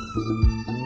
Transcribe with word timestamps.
Música 0.00 0.79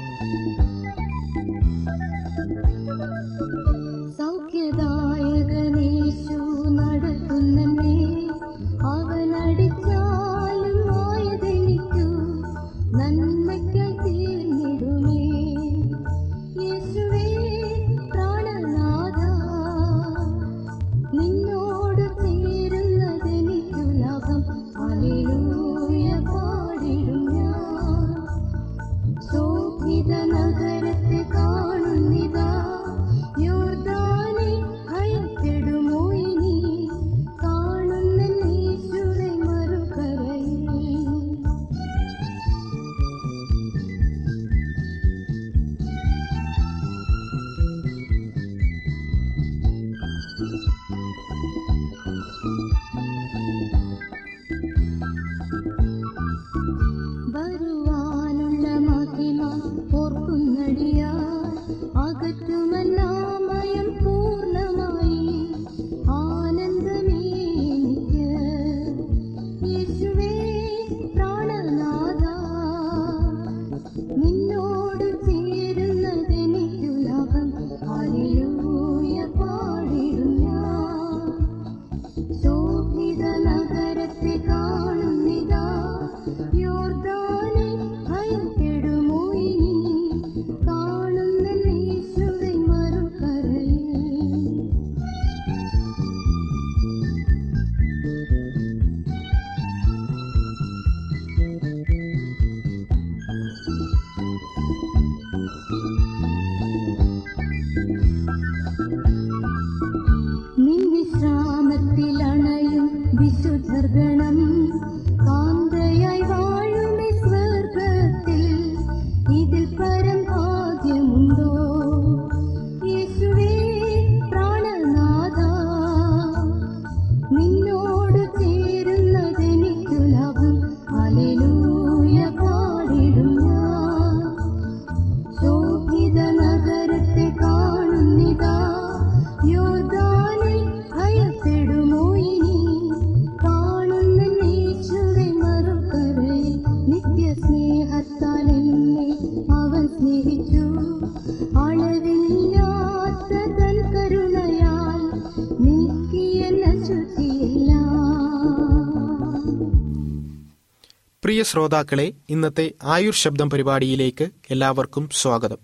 പ്രിയ 161.35 161.43
ശ്രോതാക്കളെ 161.43 162.13
ഇന്നത്തെ 162.29 162.73
ആയുർ 162.83 163.15
ശബ്ദം 163.15 163.51
പരിപാടിയിലേക്ക് 163.51 164.29
എല്ലാവർക്കും 164.51 165.09
സ്വാഗതം. 165.13 165.59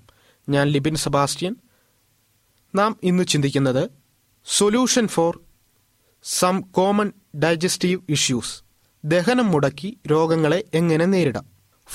ഞാൻ 0.48 0.66
ലിബിൻ 0.66 0.94
സെബാസ്റ്റ്യൻ. 0.94 1.56
നാം 2.74 2.96
ഇന്ന് 3.02 3.24
ചിന്തിക്കുന്നത് 3.24 3.90
solution 4.46 5.08
for 5.08 5.40
some 6.22 6.60
common 6.60 7.12
digestive 7.44 8.00
issues. 8.08 8.62
ദഹനം 9.04 9.46
മുടക്കി 9.46 9.98
രോഗങ്ങളെ 10.10 10.64
എങ്ങനെ 10.74 11.04
നേരിടാം? 11.04 11.46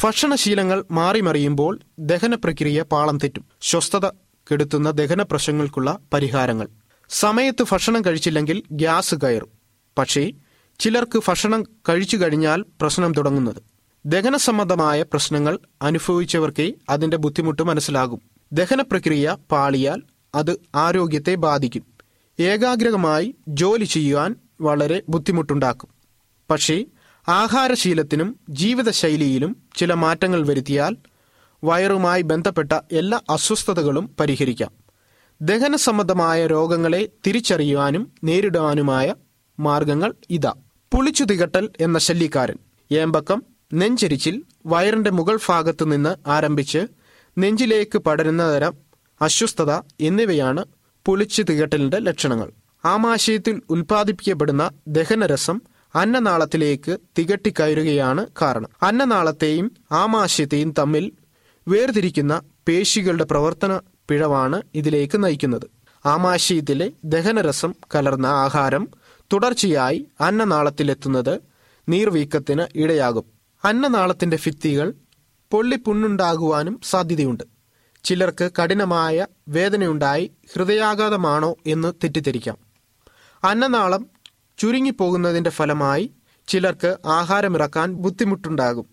ഭക്ഷണശീലങ്ങൾ 0.04 0.86
മാറിമറിയുമ്പോൾ 0.92 1.80
ദഹന 2.00 2.36
പ്രക്രിയ 2.36 2.82
പാളം 2.82 3.18
തെറ്റും. 3.18 3.46
സ്വസ്ഥത 3.62 4.08
കെടുത്തുന്ന 4.52 4.92
ദഹന 4.92 5.22
പ്രശ്നങ്ങൾക്കുള്ള 5.22 6.00
പരിഹാരങ്ങൾ. 6.14 6.68
സമയത്ത് 7.10 7.66
ഭക്ഷണം 7.72 8.06
കഴിച്ചില്ലെങ്കിൽ 8.06 8.64
ഗ്യാസ് 8.72 9.16
കയറും. 9.16 9.50
പക്ഷേ 9.98 10.32
ചിലർക്ക് 10.80 11.22
ഭക്ഷണം 11.28 11.64
കഴിച്ചു 11.64 12.18
കഴിഞ്ഞാൽ 12.18 12.66
പ്രശ്നം 12.82 13.14
തുടങ്ങുന്നത്. 13.14 13.64
ദഹന 14.06 14.38
സംബന്ധമായ 14.38 15.02
പ്രശ്നങ്ങൾ 15.02 15.60
അനുഭവിച്ചവർക്കേ 15.82 16.74
അതിന്റെ 16.90 17.18
ബുദ്ധിമുട്ട് 17.18 17.62
മനസ്സിലാകും. 17.62 18.22
ദഹന 18.52 18.82
പ്രക്രിയ 18.82 19.38
പാളിയാൽ 19.52 20.02
അത് 20.36 20.62
ആരോഗ്യത്തെ 20.76 21.36
ബാധിക്കും. 21.36 21.84
ഏകാഗ്രമായി 22.40 23.36
ജോലി 23.48 23.86
ചെയ്യുവാൻ 23.86 24.36
വളരെ 24.62 25.04
ബുദ്ധിമുട്ടുണ്ടാക്കും. 25.10 25.90
പക്ഷേ 26.50 26.86
ആഹാരശീലത്തിനും 27.30 28.40
ജീവിതശൈലിയിലും 28.50 29.58
ചില 29.76 29.94
മാറ്റങ്ങൾ 29.94 30.48
വരുത്തിയാൽ 30.48 30.98
വയറുമായി 31.64 32.22
ബന്ധപ്പെട്ട 32.22 32.72
എല്ലാ 32.92 33.22
അസ്വസ്ഥതകളും 33.30 34.16
പരിഹരിക്കാം. 34.20 34.72
ദഹന 35.42 35.76
സംബന്ധമായ 35.76 36.48
രോഗങ്ങളെ 36.48 37.10
തിരിച്ചറിയുവാനും 37.28 38.12
നേരിടുവാനുമായ 38.24 39.16
മാർഗങ്ങൾ 39.60 40.14
ഇതാ. 40.30 40.54
പുളിച്ചു 40.94 41.24
തികട്ടൽ 41.24 41.70
എന്ന 41.80 42.00
ശല്യക്കാരൻ. 42.00 42.58
ഏമ്പക്കം 42.92 43.44
നെഞ്ചരിച്ചിൽ 43.74 44.44
വയറിന്റെ 44.66 45.12
മുകൾ 45.12 45.40
ഭാഗത്തു 45.48 45.86
നിന്ന് 45.86 46.30
ആരംഭിച്ച് 46.30 46.88
നെഞ്ചിലേക്ക് 47.38 47.98
പടരുന്ന 47.98 48.56
തരം 48.56 48.74
അസ്വസ്ഥത 49.22 49.72
എന്നിവയാണ് 50.02 50.66
പുളിച്ചു 51.06 51.44
തികട്ടലിന്റെ 51.44 51.98
ലക്ഷണങ്ങൾ. 51.98 52.52
ആമാശയത്തിൽ 52.86 53.62
ഉൽപ്പാദിപ്പിക്കപ്പെടുന്ന 53.70 54.72
ദഹനരസം 54.88 55.62
അന്നനാളത്തിലേക്ക് 55.96 56.98
തികട്ടിക്കയറുകയാണ് 57.20 58.28
കാരണം. 58.42 58.70
അന്നനാളത്തെയും 58.84 59.72
ആമാശയത്തെയും 59.92 60.74
തമ്മിൽ 60.80 61.12
വേർതിരിക്കുന്ന 61.68 62.42
പേശികളുടെ 62.68 63.24
പ്രവർത്തന 63.24 63.80
പിഴവാണ് 64.10 64.62
ഇതിലേക്ക് 64.76 65.24
നയിക്കുന്നത്. 65.24 65.68
ആമാശയത്തിലെ 66.06 66.92
ദഹനരസം 67.04 67.74
കലർന്ന 67.96 68.26
ആഹാരം 68.26 68.88
തുടർച്ചയായി 69.34 70.08
അന്നനാളത്തിലെത്തുന്നത് 70.22 71.40
നീർവീക്കത്തിന് 71.90 72.66
ഇടയാകും. 72.76 73.26
അന്നനാളത്തിന്റെ 73.66 74.38
ഭിത്തികൾ 74.46 74.94
പൊള്ളിപ്പുണ്ണുണ്ടാകുവാനും 75.52 76.80
സാധ്യതയുണ്ട്. 76.84 77.44
ചിലർക്ക് 78.04 78.52
കഠിനമായ 78.64 79.28
വേദനയുണ്ടായി 79.48 80.32
ഹൃദയാഘാതമാണോ 80.56 81.56
എന്ന് 81.68 81.94
തെറ്റിദ്ധരിക്കാം. 81.94 82.58
അന്നനാളം 83.44 84.06
ചുരുങ്ങിപ്പോകുന്നതിന്റെ 84.58 85.50
ഫലമായി 85.50 86.12
ചിലർക്ക് 86.48 86.98
ആഹാരമിറക്കാൻ 87.06 87.94
ബുദ്ധിമുട്ടുണ്ടാകും. 87.94 88.86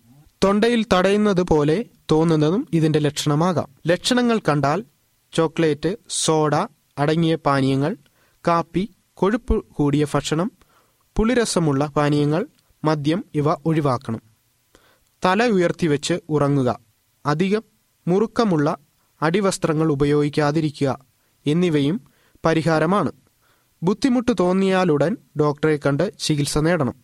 തൊണ്ടയിൽ 0.43 0.85
തടയുന്നത് 0.93 1.43
പോലെ 1.43 1.85
തോന്നുന്നതും 2.11 2.67
ഇതിന്റെ 2.73 2.99
ലക്ഷണമാകാം. 2.99 3.67
ലക്ഷണങ്ങൾ 3.87 4.39
കണ്ടാൽ 4.49 4.83
ചോക്ലേറ്റ് 5.33 5.95
സോഡ 6.09 6.55
അടങ്ങിയ 6.97 7.35
പാനീയങ്ങൾ 7.35 7.97
കാപ്പി 8.47 8.89
കൊഴുപ്പ് 9.13 9.65
കൂടിയ 9.65 10.05
ഭക്ഷണം 10.13 10.51
പുളിരസമുള്ള 11.15 11.85
പാനീയങ്ങൾ 11.85 12.45
മദ്യം 12.83 13.25
ഇവ 13.35 13.53
ഒഴിവാക്കണം. 13.65 14.21
തല 15.25 15.47
ഉയർത്തി 15.47 15.87
വെച്ച് 15.87 16.13
ഉറങ്ങുക. 16.29 16.79
അധികം 17.25 17.63
മുറുക്കമുള്ള 18.07 18.77
അടിവസ്ത്രങ്ങൾ 19.21 19.91
ഉപയോഗിക്കാതിരിക്കുക 19.91 20.99
എന്നിവയും 21.47 22.01
പരിഹാരമാണ്. 22.45 23.11
ബുദ്ധിമുട്ട് 23.83 24.31
തോന്നിയാലുടൻ 24.39 25.17
ഡോക്ടറെ 25.39 25.79
കണ്ട് 25.85 26.17
ചികിത്സ 26.19 26.57
നേടണം. 26.57 26.95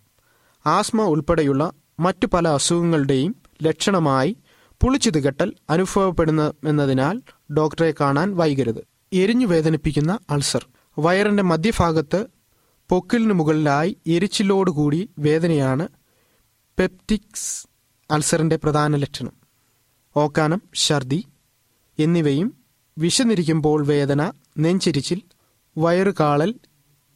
ആസ്മ 0.66 1.02
ഉൾപ്പെടെയുള്ള 1.02 1.72
മറ്റു 2.00 2.26
പല 2.26 2.48
അസുഖങ്ങളുടെയും 2.48 3.36
ലക്ഷണമായി 3.64 4.38
പുളിച്ചു 4.82 5.10
തികട്ടൽ 5.10 5.54
അനുഭവപ്പെടുന്നതിനാൽ 5.70 7.22
ഡോക്ടറെ 7.54 7.94
കാണാൻ 8.00 8.36
വൈകരുത്. 8.36 8.88
എരിഞ്ഞു 9.14 9.46
വേദനിപ്പിക്കുന്ന 9.46 10.20
അൾസർ. 10.30 10.68
വയറിന്റെ 11.00 11.44
മധ്യഭാഗത്ത് 11.44 12.26
പൊക്കിലിന് 12.90 13.34
മുകളിലായി 13.34 13.98
എരിച്ചിലോടുകൂടി 14.08 15.10
വേദനയാണ് 15.20 15.88
പെപ്റ്റിക്സ് 16.80 17.68
അൾസറിന്റെ 18.12 18.56
പ്രധാന 18.56 18.96
ലക്ഷണം. 18.96 19.32
ഓക്കാനം 20.16 20.62
ഛർദി 20.88 21.26
എന്നിവയും 22.00 22.58
വിശന്നിരിക്കുമ്പോൾ 22.98 23.88
വേദന 23.88 24.32
നെഞ്ചിരിച്ചിൽ 24.60 25.22
വയറുകാളൽ 25.78 26.56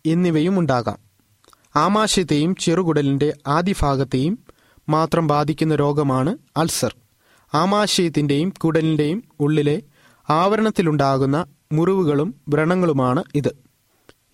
എന്നിവയും 0.06 0.60
ഉണ്ടാകാം. 0.60 0.98
ആമാശയത്തെയും 1.76 2.56
ചെറുകുടലിന്റെ 2.56 3.34
ആദ്യഭാഗത്തെയും 3.48 4.40
മാത്രം 4.90 5.28
ബാധിക്കുന്ന 5.28 5.76
രോഗമാണ് 5.76 6.38
അൾസർ. 6.58 6.96
ആമാശയത്തിന്റെയും 7.54 8.50
കുടലിന്റെയും 8.50 9.24
ഉള്ളിലെ 9.40 9.82
ആവരണത്തിലുണ്ടാകുന്ന 10.30 11.46
മുറിവുകളും 11.72 12.42
വ്രണങ്ങളുമാണ് 12.50 13.24
ഇത്. 13.36 13.63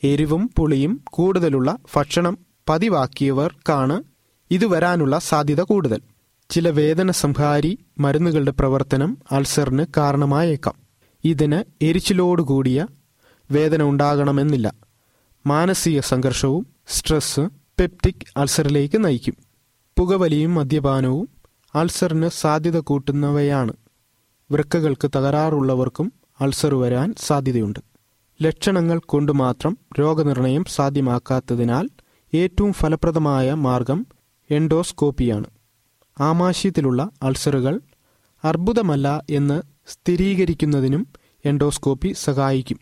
എരിവും 0.03 0.49
പുളിയും 0.57 1.01
കൂടുതലുള്ള 1.05 1.77
ഭക്ഷണം 1.95 2.37
പതിവാക്കിയവർക്കാണ് 2.69 4.03
ഇത് 4.51 4.65
വരാനുള്ള 4.65 5.19
സാധ്യത 5.19 5.61
കൂടുതൽ. 5.61 6.01
ചില 6.49 6.69
വേദന 6.69 7.11
സംഹാരി 7.11 7.79
മരുന്നുകളുടെ 7.99 8.51
പ്രവർത്തനം 8.51 9.17
അൾസറിന് 9.31 9.85
കാരണമായേക്കാം. 9.97 10.75
ഇതിന് 11.23 11.83
എരിച്ചിലോടുകൂടിയ 11.83 12.87
വേദന 13.51 13.83
ഉണ്ടാകണമെന്നില്ല. 13.83 14.73
മാനസിക 15.47 15.99
സംഘർഷവും 15.99 16.67
സ്ട്രെസ് 16.87 17.41
പെപ്റ്റിക് 17.79 18.39
അൾസറിലേക്ക് 18.39 19.05
നയിക്കും. 19.05 19.33
പുകവലിയും 19.97 20.55
മദ്യപാനവും 20.55 21.29
അൾസറിന് 21.75 22.29
സാധ്യത 22.29 22.79
കൂട്ടുന്നവയാണ്. 22.79 23.73
വൃക്കകൾക്ക് 24.51 25.11
തകരാറുള്ളവർക്കും 25.15 26.13
അൾസർ 26.41 26.75
വരാൻ 26.75 27.15
സാധ്യതയുണ്ട്. 27.17 27.88
ലക്ഷണങ്ങൾ 28.41 28.99
കൊണ്ട് 28.99 29.31
മാത്രം 29.31 29.77
രോഗനിർണയം 29.99 30.65
സാധ്യമാക്കാത്തതിനാൽ 30.65 31.89
ഏറ്റവും 32.33 32.73
ഫലപ്രദമായ 32.73 33.53
മാർഗം 33.53 34.05
എൻഡോസ്കോപ്പിയാണ്. 34.51 35.45
ആമാശയത്തിലുള്ള 36.19 37.09
അൾസറുകൾ 37.23 37.79
അർബുദമല്ല 38.43 39.23
എന്ന് 39.29 39.61
സ്ഥിരീകരിക്കുന്നതിനും 39.87 41.07
എൻഡോസ്കോപ്പി 41.45 42.15
സഹായിക്കും. 42.17 42.79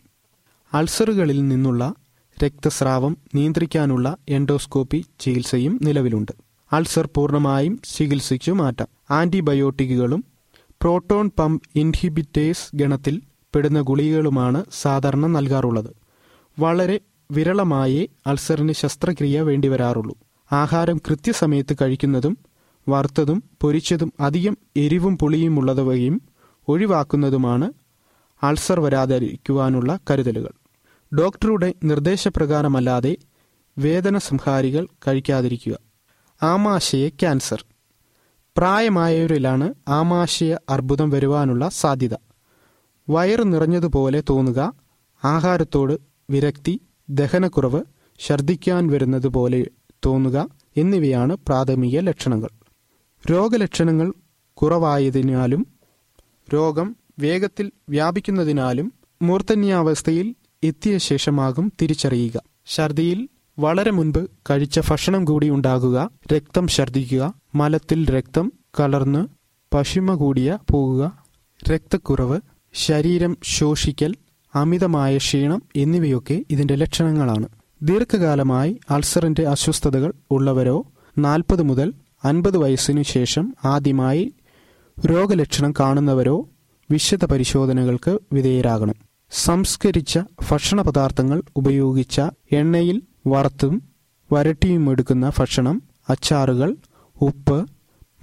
അൾസറുകളിൽ 0.74 1.48
നിന്നുള്ള 1.48 1.94
രക്തസ്രാവം 2.44 3.16
നിയന്ത്രിക്കാനുള്ള 3.34 4.16
എൻഡോസ്കോപ്പി 4.28 5.04
ചികിത്സയും 5.20 5.80
നിലവിലുണ്ട്. 5.82 6.32
അൾസർ 6.72 7.08
പൂർണമായും 7.14 7.80
ചികിത്സിച്ചു 7.84 8.50
മാറ്റാം. 8.50 8.88
ആന്റിബയോട്ടിക്കുകളും 9.10 10.24
പ്രോട്ടോൺ 10.82 11.30
പമ്പ് 11.38 11.62
ഇൻഹിബിറ്റേഴ്സ് 11.74 12.76
ഗണത്തിൽ 12.76 13.20
പെടുന്ന 13.54 13.80
ഗുളികകളുമാണ് 13.80 14.64
സാധാരണ 14.72 15.26
നൽകാറുള്ളത്. 15.26 15.96
വളരെ 16.58 17.00
വിരളമായേ 17.30 18.06
അൾസറിന് 18.26 18.72
ശസ്ത്രക്രിയ 18.72 19.40
വേണ്ടിവരാറുള്ളൂ 19.40 20.16
ആഹാരം 20.52 20.98
കൃത്യസമയത്ത് 20.98 21.76
കഴിക്കുന്നതും 21.82 22.38
വറുത്തതും 22.88 23.42
പൊരിച്ചതും 23.60 24.12
അധികം 24.20 24.58
എരിവും 24.76 25.18
പുളിയും 25.18 25.58
ഉള്ളതവയും 25.58 26.22
ഒഴിവാക്കുന്നതുമാണ് 26.68 27.72
അൾസർ 28.42 28.80
വരാതിരിക്കുവാനുള്ള 28.80 29.98
കരുതലുകൾ. 30.10 30.48
ഡോക്ടറുടെ 31.14 31.74
നിർദ്ദേശപ്രകാരമല്ലാതെ 31.84 33.16
വേദന 33.78 34.18
സംഹാരികൾ 34.18 34.86
കഴിക്കാതിരിക്കുക. 35.08 35.78
ആമാശയ 36.42 37.08
ക്യാൻസർ. 37.08 37.64
പ്രായമായവരിലാണ് 38.56 39.74
ആമാശയ 39.88 40.56
അർബുദം 40.68 41.10
വരുവാനുള്ള 41.10 41.68
സാധ്യത. 41.68 42.27
വയറ് 43.08 43.52
നിറഞ്ഞതുപോലെ 43.52 44.22
തോന്നുക 44.30 44.72
ആഹാരത്തോട് 45.24 45.94
വിരക്തി 46.30 46.80
ദഹനക്കുറവ് 47.08 47.80
ഛർദ്ദിക്കാൻ 48.28 48.86
വരുന്നത് 48.86 49.28
പോലെ 49.28 49.66
തോന്നുക 50.06 50.48
എന്നിവയാണ് 50.76 51.36
പ്രാഥമിക 51.48 52.00
ലക്ഷണങ്ങൾ. 52.00 52.48
രോഗലക്ഷണങ്ങൾ 53.30 54.12
കുറവായതിനാലും 54.56 55.66
രോഗം 56.54 56.96
വേഗത്തിൽ 57.18 57.72
വ്യാപിക്കുന്നതിനാലും 57.88 58.92
മൂർധന്യാവസ്ഥയിൽ 59.22 60.34
എത്തിയ 60.64 60.98
ശേഷമാകും 60.98 61.72
തിരിച്ചറിയുക. 61.82 62.42
ഛർദിയിൽ 62.66 63.28
വളരെ 63.58 63.90
മുൻപ് 63.90 64.28
കഴിച്ച 64.50 64.80
ഭക്ഷണം 64.90 65.24
കൂടി 65.24 65.50
ഉണ്ടാകുക 65.50 66.10
രക്തം 66.32 66.68
ഛർദ്ദിക്കുക 66.68 67.34
മലത്തിൽ 67.54 68.10
രക്തം 68.10 68.52
കലർന്ന് 68.80 69.22
പശിമ 69.74 70.14
കൂടിയ 70.14 70.58
പോകുക 70.70 71.24
രക്തക്കുറവ് 71.70 72.40
ശരീരം 72.74 73.36
ശോഷിക്കൽ 73.44 74.14
അമിതമായ 74.54 75.16
ക്ഷീണം 75.16 75.62
എന്നിവയൊക്കെ 75.76 76.44
ഇതിന്റെ 76.50 76.74
ലക്ഷണങ്ങളാണ്. 76.74 77.48
ദീർഘകാലമായി 77.82 78.80
അൾസറിന്റെ 78.90 79.48
അസ്വസ്ഥതകൾ 79.48 80.12
ഉള്ളവരോ 80.30 80.76
നാൽപ്പത് 81.18 81.62
മുതൽ 81.62 81.92
അൻപത് 82.24 82.56
വയസ്സിനു 82.58 83.02
ശേഷം 83.02 83.54
ആദ്യമായി 83.64 84.32
രോഗലക്ഷണം 85.10 85.74
കാണുന്നവരോ 85.80 86.36
വിശദ 86.90 87.24
പരിശോധനകൾക്ക് 87.24 88.18
വിധേയരാകണം. 88.32 88.94
സംസ്കരിച്ച 89.32 90.18
ഭക്ഷണ 90.50 90.82
പദാർത്ഥങ്ങൾ 90.82 91.42
ഉപയോഗിച്ച 91.56 92.20
എണ്ണയിൽ 92.52 93.02
വറുത്തും 93.26 93.74
വരട്ടിയും 94.32 94.90
എടുക്കുന്ന 94.90 95.32
ഭക്ഷണം 95.38 95.76
അച്ചാറുകൾ 96.08 96.76
ഉപ്പ് 97.20 97.58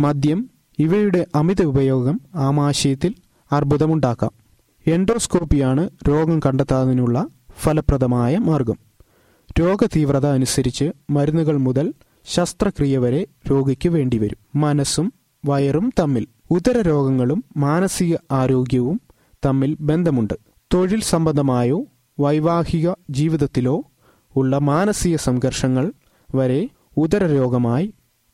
മദ്യം 0.01 0.49
ഇവയുടെ 0.79 1.27
അമിത 1.35 1.61
ഉപയോഗം 1.61 2.21
ആമാശയത്തിൽ 2.35 3.11
അർബുദമുണ്ടാക്കാം. 3.51 4.31
എൻഡോസ്കോപ്പിയാണ് 4.87 5.89
രോഗം 6.09 6.39
കണ്ടെത്താതിനുള്ള 6.39 7.27
ഫലപ്രദമായ 7.61 8.37
മാർഗം. 8.37 8.77
രോഗതീവ്രത 9.59 10.25
അനുസരിച്ച് 10.25 10.91
മരുന്നുകൾ 11.09 11.57
മുതൽ 11.57 11.93
ശസ്ത്രക്രിയ 12.25 12.97
വരെ 12.97 13.27
രോഗിക്ക് 13.51 13.89
വേണ്ടിവരും. 13.89 14.37
മനസ്സും 14.61 15.13
വയറും 15.45 15.93
തമ്മിൽ. 15.99 16.27
ഉദര 16.49 16.81
രോഗങ്ങളും 16.81 17.43
മാനസിക 17.57 18.15
ആരോഗ്യവും 18.31 19.01
തമ്മിൽ 19.45 19.77
ബന്ധമുണ്ട്. 19.79 20.33
തൊഴിൽ 20.73 21.01
സംബന്ധമായോ 21.01 21.85
വൈവാഹിക 22.19 22.91
ജീവിതത്തിലോ 23.09 23.83
ഉള്ള 24.35 24.57
മാനസിക 24.57 25.15
സംഘർഷങ്ങൾ 25.15 25.93
വരെ 26.35 26.69
ഉദരരോഗമായി 26.97 27.93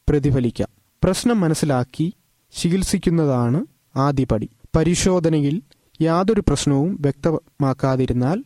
പ്രതിഫലിക്കാം. 0.09 0.69
പ്രശ്നം 1.03 1.39
മനസ്സിലാക്കി 1.39 2.13
ചികിത്സിക്കുന്നതാണ് 2.61 3.65
ആദ്യപടി. 3.95 4.49
പരിശോധനയിൽ 4.75 5.61
യാതൊരു 6.01 6.41
പ്രശ്നവും 6.41 6.97
വ്യക്തമാക്കാതിരുന്നാൽ 7.01 8.43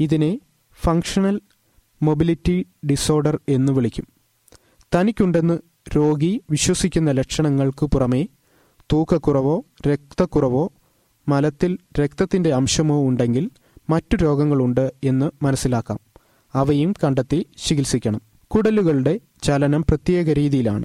ഇതിനെ 0.00 0.40
ഫങ്ഷണൽ 0.82 1.40
മൊബിലിറ്റി 2.02 2.66
ഡിസോർഡർ 2.90 3.40
എന്ന് 3.48 3.72
വിളിക്കും. 3.72 4.06
തനിക്കുണ്ടെന്ന് 4.94 5.58
രോഗി 5.96 6.40
വിശ്വസിക്കുന്ന 6.50 7.10
ലക്ഷണങ്ങൾക്ക് 7.10 7.86
പുറമേ 7.86 8.26
തൂക്കക്കുറവോ 8.92 9.64
രക്തക്കുറവോ 9.88 10.72
മലത്തിൽ 11.28 11.78
രക്തത്തിന്റെ 12.00 12.54
അംശമോ 12.54 13.08
ഉണ്ടെങ്കിൽ 13.08 13.50
മറ്റു 13.90 14.16
രോഗങ്ങളുണ്ട് 14.16 14.92
എന്ന് 15.04 15.44
മനസ്സിലാക്കാം. 15.44 16.00
അവയും 16.54 16.94
കണ്ടെത്തി 17.04 17.46
ചികിത്സിക്കണം. 17.66 18.22
കുടലുകളുടെ 18.46 19.20
ചലനം 19.42 19.82
പ്രത്യേക 19.82 20.32
രീതിയിലാണ്. 20.32 20.84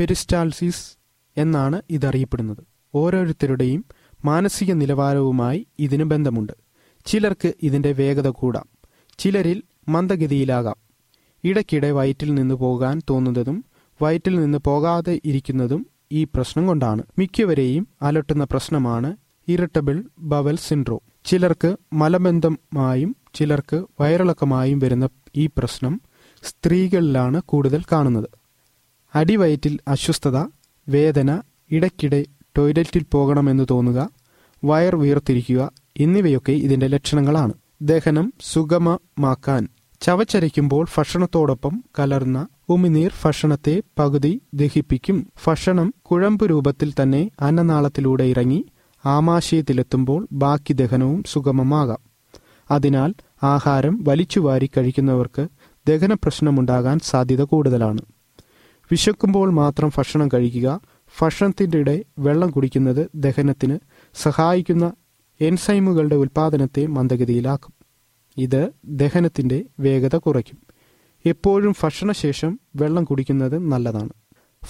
പെരിസ്റ്റാൾസിസ് 0.00 0.96
എന്നാണ് 1.36 1.82
ഇതറിയപ്പെടുന്നത്. 1.90 2.64
ഓരോരുത്തരുടെയും 2.94 3.84
മാനസിക 4.24 4.72
നിലവാരവുമായി 4.72 5.66
ഇതിന് 5.78 6.04
ബന്ധമുണ്ട്. 6.04 6.52
ചിലർക്ക് 7.06 7.52
ഇതിന്റെ 7.62 7.92
വേഗത 7.92 8.28
കൂടാം. 8.28 8.68
ചിലരിൽ 9.18 9.62
മന്ദഗതിയിലാകാം. 9.88 10.76
ഇടയ്ക്കിടെ 11.44 11.90
വയറ്റിൽ 11.90 12.34
നിന്ന് 12.34 12.54
പോകാൻ 12.54 13.02
തോന്നുന്നതും 13.10 13.64
വയറ്റിൽ 14.02 14.40
നിന്ന് 14.40 14.58
പോകാതെ 14.58 15.20
ഇരിക്കുന്നതും 15.24 15.86
ഈ 16.12 16.24
പ്രശ്നം 16.24 16.66
കൊണ്ടാണ്. 16.66 17.02
മിക്കവരെയും 17.18 17.88
അലട്ടുന്ന 18.02 18.44
പ്രശ്നമാണ് 18.44 19.16
ഇറിറ്റബിൾ 19.48 20.04
ബവൽ 20.18 20.56
സിൻഡ്രോം. 20.56 21.00
ചിലർക്ക് 21.24 21.76
മലബന്ധമായും 21.92 23.16
ചിലർക്ക് 23.34 23.84
വയറിളക്കമായും 24.00 24.78
വരുന്ന 24.78 25.08
ഈ 25.36 25.46
പ്രശ്നം 25.46 26.00
സ്ത്രീകളിലാണ് 26.42 27.42
കൂടുതൽ 27.46 27.82
കാണുന്നത്. 27.92 28.28
അടിവയറ്റിൽ 29.14 29.78
അസ്വസ്ഥത 29.88 30.44
വേദന 30.88 31.42
ഇടയ്ക്കിടെ 31.70 32.24
ടോയ്ലറ്റിൽ 32.58 33.06
പോകണമെന്ന് 33.12 33.66
തോന്നുക 33.70 34.10
വയർ 34.64 34.96
വീർത്തിരിക്കുക 34.96 35.72
എന്നിവയൊക്കെ 35.96 36.52
ഇതിന്റെ 36.52 36.86
ലക്ഷണങ്ങളാണ്. 36.86 37.52
ദഹനം 37.82 38.32
സുഗമമാക്കാൻ. 38.40 39.68
ചവച്ചരയ്ക്കുമ്പോൾ 40.00 40.86
ഭക്ഷണത്തോടൊപ്പം 40.98 41.84
കലർന്ന 41.98 42.46
ഉമിനീർ 42.68 43.10
ഭക്ഷണത്തെ 43.24 43.82
പകുതി 43.98 44.40
ദഹിപ്പിക്കും. 44.54 45.26
ഭക്ഷണം 45.46 45.94
കുഴമ്പ് 46.02 46.50
രൂപത്തിൽ 46.50 46.92
തന്നെ 47.02 47.30
അന്നനാളത്തിലൂടെ 47.40 48.24
ഇറങ്ങി 48.24 48.66
ആമാശയത്തിലെത്തുമ്പോൾ 49.04 50.28
ബാക്കി 50.32 50.72
ദഹനവും 50.72 51.24
സുഗമമാകാം. 51.32 51.98
അതിനാൽ 52.70 53.14
ആഹാരം 53.42 54.04
വലിച്ചുവാരി 54.08 54.70
കഴിക്കുന്നവർക്ക് 54.76 55.48
ദഹന 55.88 56.14
പ്രശ്നമുണ്ടാകാൻ 56.14 56.98
സാധ്യത 56.98 57.42
കൂടുതലാണ്. 57.42 58.00
വിശക്കുമ്പോൾ 58.90 59.50
മാത്രം 59.50 59.90
ഭക്ഷണം 59.98 60.28
കഴിക്കുക 60.34 60.80
ഭക്ഷണത്തിന്റെ 61.22 61.78
ഇടെ 61.78 62.04
വെള്ളം 62.18 62.50
കുടിക്കുന്നത് 62.50 63.10
ദഹനത്തിന് 63.14 63.78
സഹായിക്കുന്ന 64.14 64.92
എൻസൈമുകളുടെ 65.40 66.16
ഉൽപ്പാദനത്തെ 66.16 66.86
മന്ദഗതിയിലാക്കും. 66.86 67.74
ഇത് 68.38 68.70
ദഹനത്തിന്റെ 68.84 69.64
വേഗത 69.80 70.16
കുറയ്ക്കും. 70.16 70.58
എപ്പോഴും 71.26 71.74
ഭക്ഷണശേഷം 71.82 72.60
വെള്ളം 72.76 73.04
കുടിക്കുന്നത് 73.04 73.58
നല്ലതാണ്. 73.58 74.08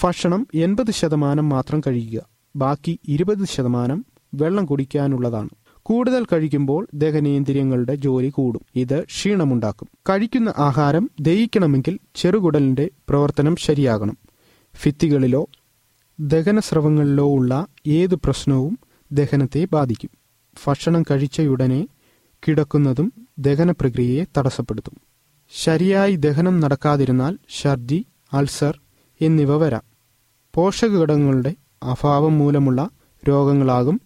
ഭക്ഷണം 0.02 0.46
എൺപത് 0.54 0.90
ശതമാനം 0.90 1.48
മാത്രം 1.48 1.80
കഴിക്കുക. 1.86 2.26
ബാക്കി 2.56 3.00
ഇരുപത് 3.08 3.44
ശതമാനം 3.44 4.04
വെള്ളം 4.34 4.66
കുടിക്കാനുള്ളതാണ്. 4.66 5.50
കൂടുതൽ 5.82 6.24
കഴിക്കുമ്പോൾ 6.24 6.88
ദഹനേന്ദ്രിയങ്ങളുടെ 6.94 7.94
ജോലി 7.94 8.28
കൂടും. 8.28 8.60
ഇത് 8.74 9.04
ക്ഷീണമുണ്ടാക്കും. 9.04 9.88
കഴിക്കുന്ന 10.10 10.54
ആഹാരം 10.58 11.10
ദഹിക്കണമെങ്കിൽ 11.20 11.98
ചെറുകുടലിന്റെ 12.14 12.90
പ്രവർത്തനം 13.08 13.56
ശരിയാകണം. 13.56 14.18
ഭിത്തികളിലോ 14.86 15.48
ദഹനസ്രവങ്ങളിലോ 16.20 17.34
ഉള്ള 17.34 17.66
ഏത് 17.86 18.14
പ്രശ്നവും 18.14 18.78
ദഹനത്തെ 19.12 19.68
ബാധിക്കും. 19.72 20.10
ഭക്ഷണം 20.66 21.02
കഴിച്ചയുടനെ 21.02 21.88
കിടക്കുന്നതും 22.48 23.12
ദഹന 23.38 23.70
പ്രക്രിയയെ 23.70 24.24
തടസ്സപ്പെടുത്തും. 24.38 24.96
ശരിയായി 25.50 26.16
ദഹനം 26.16 26.60
നടക്കാതിരുന്നാൽ 26.60 27.38
ഛർദി 27.62 28.06
അൾസർ 28.32 28.80
എന്നിവ 29.20 29.56
വരാം. 29.56 29.82
പോഷകഘടകങ്ങളുടെ 30.54 31.54
അഭാവം 31.82 32.38
മൂലമുള്ള 32.38 32.90
രോഗങ്ങളാകും 33.28 34.00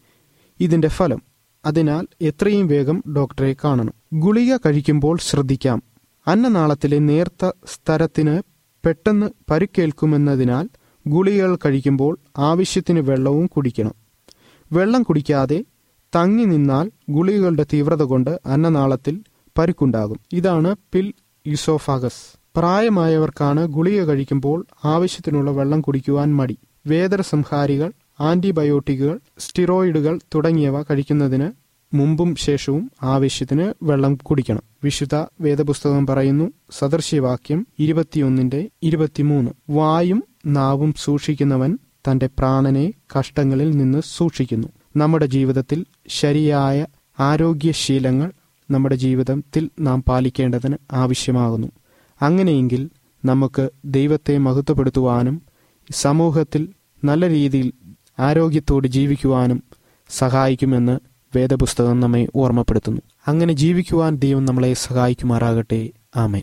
ഇതിന്റെ 0.60 0.88
ഫലം. 0.88 1.22
അതിനാൽ 1.64 2.06
എത്രയും 2.20 2.66
വേഗം 2.66 3.02
ഡോക്ടറെ 3.16 3.56
കാണണം. 3.64 3.94
ഗുളിക 4.12 4.56
കഴിക്കുമ്പോൾ 4.56 5.18
ശ്രദ്ധിക്കാം. 5.18 5.82
അന്നനാളത്തിലെ 6.26 6.98
നേർത്ത 6.98 7.52
സ്ഥലത്തിന് 7.66 8.42
പെട്ടെന്ന് 8.86 9.30
പരുക്കേൽക്കുമെന്നതിനാൽ 9.50 10.68
ഗുളികകൾ 11.08 11.56
കഴിക്കുമ്പോൾ 11.56 12.18
ആവശ്യത്തിന് 12.38 13.00
വെള്ളവും 13.00 13.46
കുടിക്കണം. 13.46 13.94
വെള്ളം 14.72 15.02
കുടിക്കാതെ 15.02 15.64
തങ്ങി 16.16 16.44
നിന്നാൽ 16.44 16.90
ഗുളികകളുടെ 17.10 17.66
തീവ്രത 17.72 18.02
കൊണ്ട് 18.02 18.40
അന്നനാളത്തിൽ 18.46 19.22
പരുക്കുണ്ടാകും. 19.58 20.20
ഇതാണ് 20.32 20.76
പിൽ 20.92 21.12
യുസോഫാഗസ്. 21.46 22.38
പ്രായമായവർക്കാണ് 22.56 23.66
ഗുളിക 23.66 24.04
കഴിക്കുമ്പോൾ 24.04 24.66
ആവശ്യത്തിനുള്ള 24.84 25.50
വെള്ളം 25.50 25.80
കുടിക്കുവാൻ 25.80 26.36
മടി. 26.36 26.58
വേദന 26.86 27.20
സംഹാരികൾ 27.20 27.92
ആന്റിബയോട്ടിക്കുകൾ 28.20 29.20
സ്റ്റിറോയിഡുകൾ 29.38 30.18
തുടങ്ങിയവ 30.34 30.82
കഴിക്കുന്നതിന് 30.82 31.50
മുമ്പും 31.94 32.36
ശേഷവും 32.36 32.90
ആവശ്യത്തിന് 33.02 33.72
വെള്ളം 33.82 34.14
കുടിക്കണം. 34.14 34.62
വിശുദ്ധ 34.84 35.26
വേദപുസ്തകം 35.40 36.06
പറയുന്നു 36.06 36.52
സദൃശ്യവാക്യം 36.70 37.66
ഇരുപത്തിയൊന്നിന്റെ 37.78 38.68
ഇരുപത്തിമൂന്ന്. 38.82 39.50
വായും 39.70 40.24
നാവും 40.46 40.94
സൂക്ഷിക്കുന്നവൻ 41.04 41.78
തന്റെ 42.10 42.26
പ്രാണനെ 42.26 42.92
കഷ്ടങ്ങളിൽ 43.18 43.76
നിന്ന് 43.76 44.02
സൂക്ഷിക്കുന്നു. 44.16 44.68
നമ്മുടെ 44.96 45.26
ജീവിതത്തിൽ 45.26 45.84
ശരിയായ 46.08 46.86
ആരോഗ്യശീലങ്ങൾ 47.20 48.32
നമ്മുടെ 48.70 48.94
ജീവിതത്തിൽ 48.94 49.70
നാം 49.80 50.04
പാലിക്കേണ്ടതിന് 50.08 50.76
ആവശ്യമാകുന്നു. 50.92 51.68
അങ്ങനെയെങ്കിൽ 52.22 52.90
നമുക്ക് 53.24 53.70
ദൈവത്തെ 53.84 54.38
മഹത്വപ്പെടുത്തുവാനും 54.38 55.42
സമൂഹത്തിൽ 55.90 56.68
നല്ല 57.04 57.28
രീതിയിൽ 57.28 57.72
ആരോഗ്യത്തോട് 58.18 58.88
ജീവിക്കുവാനും 58.88 59.62
സഹായിക്കുമെന്ന് 60.08 60.98
വേദപുസ്തകം 61.36 62.00
നമ്മെ 62.00 62.28
ഓർമ്മപ്പെടുത്തുന്നു. 62.36 63.00
അങ്ങനെ 63.28 63.52
ജീവിക്കുവാൻ 63.52 64.16
ദൈവം 64.16 64.44
നമ്മളെ 64.44 64.74
സഹായിക്കുമാറാകട്ടെ. 64.74 65.90
ആമേൻ. 66.16 66.42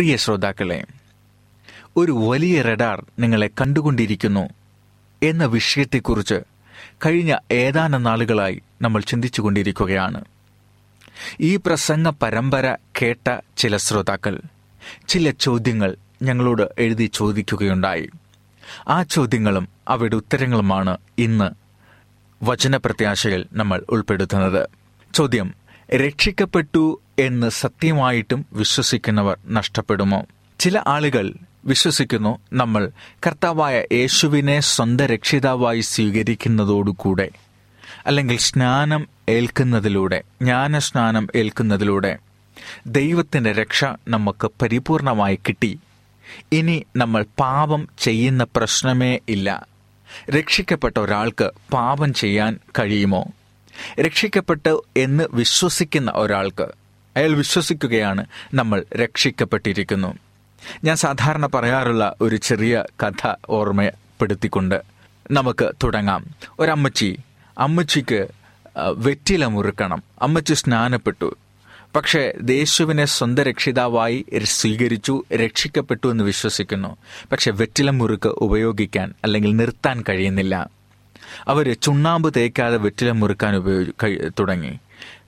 പ്രിയ 0.00 0.16
ശ്രോതാക്കളെ 0.16 0.84
ഒരു 1.96 2.12
വലിയ 2.12 2.62
റഡാർ 2.62 3.06
നിങ്ങളെ 3.18 3.50
കണ്ടുകൊണ്ടിരിക്കുന്നു 3.60 4.48
എന്ന 5.22 5.44
വിഷയത്തെക്കുറിച്ച് 5.44 6.34
കഴിഞ്ഞ 7.06 7.36
ഏതാനും 7.50 8.02
നാളുകളായി 8.02 8.62
നമ്മൾ 8.82 9.00
ചിന്തിച്ചുകൊണ്ടിരിക്കുകയാണ്. 9.00 10.24
ഈ 11.40 11.56
പ്രസംഗ 11.56 12.08
പരമ്പര 12.08 12.76
കേട്ട 13.02 13.40
ചില 13.56 13.76
ശ്രോതാക്കൾ 13.76 14.40
ചില 15.08 15.30
ചോദ്യങ്ങൾ 15.30 15.96
ഞങ്ങളോട് 16.22 16.68
എഴുതി 16.78 17.10
ചോദിക്കുകയുണ്ടായി. 17.14 18.10
ആ 18.88 19.02
ചോദ്യങ്ങളും 19.02 19.68
അവയുടെ 19.88 20.16
ഉത്തരങ്ങളുമാണ് 20.16 20.98
ഇന്ന് 21.18 21.50
വചനപ്രത്യാശയിൽ 22.44 23.46
നമ്മൾ 23.52 23.84
ഉൾപ്പെടുത്തുന്നത്. 23.90 24.68
ചോദ്യം 25.14 25.59
രക്ഷിക്കപ്പെട്ടു 25.94 27.00
എന്ന് 27.18 27.50
സത്യമായിട്ടും 27.50 28.46
വിശ്വസിക്കുന്നവർ 28.52 29.38
നഷ്ടപ്പെടുമോ? 29.46 30.26
ചില 30.58 30.82
ആളുകൾ 30.86 31.34
വിശ്വസിക്കുന്നു 31.64 32.38
നമ്മൾ 32.52 32.90
കർത്താവായ 33.26 33.84
യേശുവിനെ 33.92 34.60
സ്വന്തം 34.60 35.06
രക്ഷിതാവായി 35.06 35.80
സ്വീകരിക്കുന്നതോടുകൂടെ 35.80 37.30
അല്ലെങ്കിൽ 38.06 38.38
സ്നാനം 38.38 39.08
ഏൽക്കുന്നതിലൂടെ 39.28 40.22
ജ്ഞാനസ്നാനം 40.42 41.28
ഏൽക്കുന്നതിലൂടെ 41.34 42.18
ദൈവത്തിന്റെ 42.86 43.52
രക്ഷ 43.52 43.84
നമുക്ക് 44.08 44.50
പരിപൂർണമായി 44.62 45.38
കിട്ടി. 45.48 45.78
ഇനി 46.52 46.86
നമ്മൾ 46.96 47.24
പാപം 47.38 47.88
ചെയ്യുന്ന 47.98 48.46
പ്രശ്നമേ 48.56 49.18
ഇല്ല. 49.28 49.66
രക്ഷിക്കപ്പെട്ട 50.30 50.98
ഒരാൾക്ക് 50.98 51.50
പാപം 51.72 52.14
ചെയ്യാൻ 52.14 52.58
കഴിയുമോ? 52.78 53.26
രക്ഷിക്കപ്പെട്ടു 54.00 54.84
എന്ന് 54.96 55.24
വിശ്വസിക്കുന്ന 55.32 56.12
ഒരാൾക്ക് 56.14 56.68
അയാൾ 57.16 57.32
വിശ്വസിക്കുകയാണ് 57.32 58.24
നമ്മൾ 58.54 58.84
രക്ഷിക്കപ്പെട്ടിരിക്കുന്നു. 58.94 60.18
ഞാൻ 60.84 60.96
സാധാരണ 60.96 61.46
പറയാറുള്ള 61.46 62.14
ഒരു 62.20 62.36
ചെറിയ 62.36 62.84
കഥ 63.02 63.34
ഓർമ്മപ്പെടുത്തിക്കൊണ്ട് 63.48 64.82
നമുക്ക് 65.30 65.72
തുടങ്ങാം. 65.84 66.26
ഒരമ്മച്ചി 66.58 67.18
അമ്മച്ചിക്ക് 67.58 68.28
വെറ്റില 68.76 69.46
മുറുക്കണം. 69.46 70.02
അമ്മച്ചി 70.22 70.54
സ്നാനപ്പെട്ടു. 70.54 71.36
പക്ഷേ 71.96 72.32
ദേശുവിനെ 72.40 73.04
സ്വന്തം 73.04 73.42
രക്ഷിതാവായി 73.42 74.24
സ്വീകരിച്ചു 74.44 75.24
രക്ഷിക്കപ്പെട്ടു 75.34 76.08
എന്ന് 76.08 76.24
വിശ്വസിക്കുന്നു. 76.24 76.96
പക്ഷെ 77.32 77.50
വെറ്റില 77.50 77.90
മുറുക്ക് 77.90 78.28
ഉപയോഗിക്കാൻ 78.28 79.14
അല്ലെങ്കിൽ 79.24 79.56
നിർത്താൻ 79.56 80.04
കഴിയുന്നില്ല. 80.08 80.70
അവർ 81.48 81.72
ചുണ്ണാമ്പ് 81.72 82.34
തേക്കാതെ 82.36 82.76
വെറ്റില 82.76 83.10
മുറുക്കാൻ 83.10 83.56
ഉപയോഗി 83.56 84.30
തുടങ്ങി. 84.40 84.78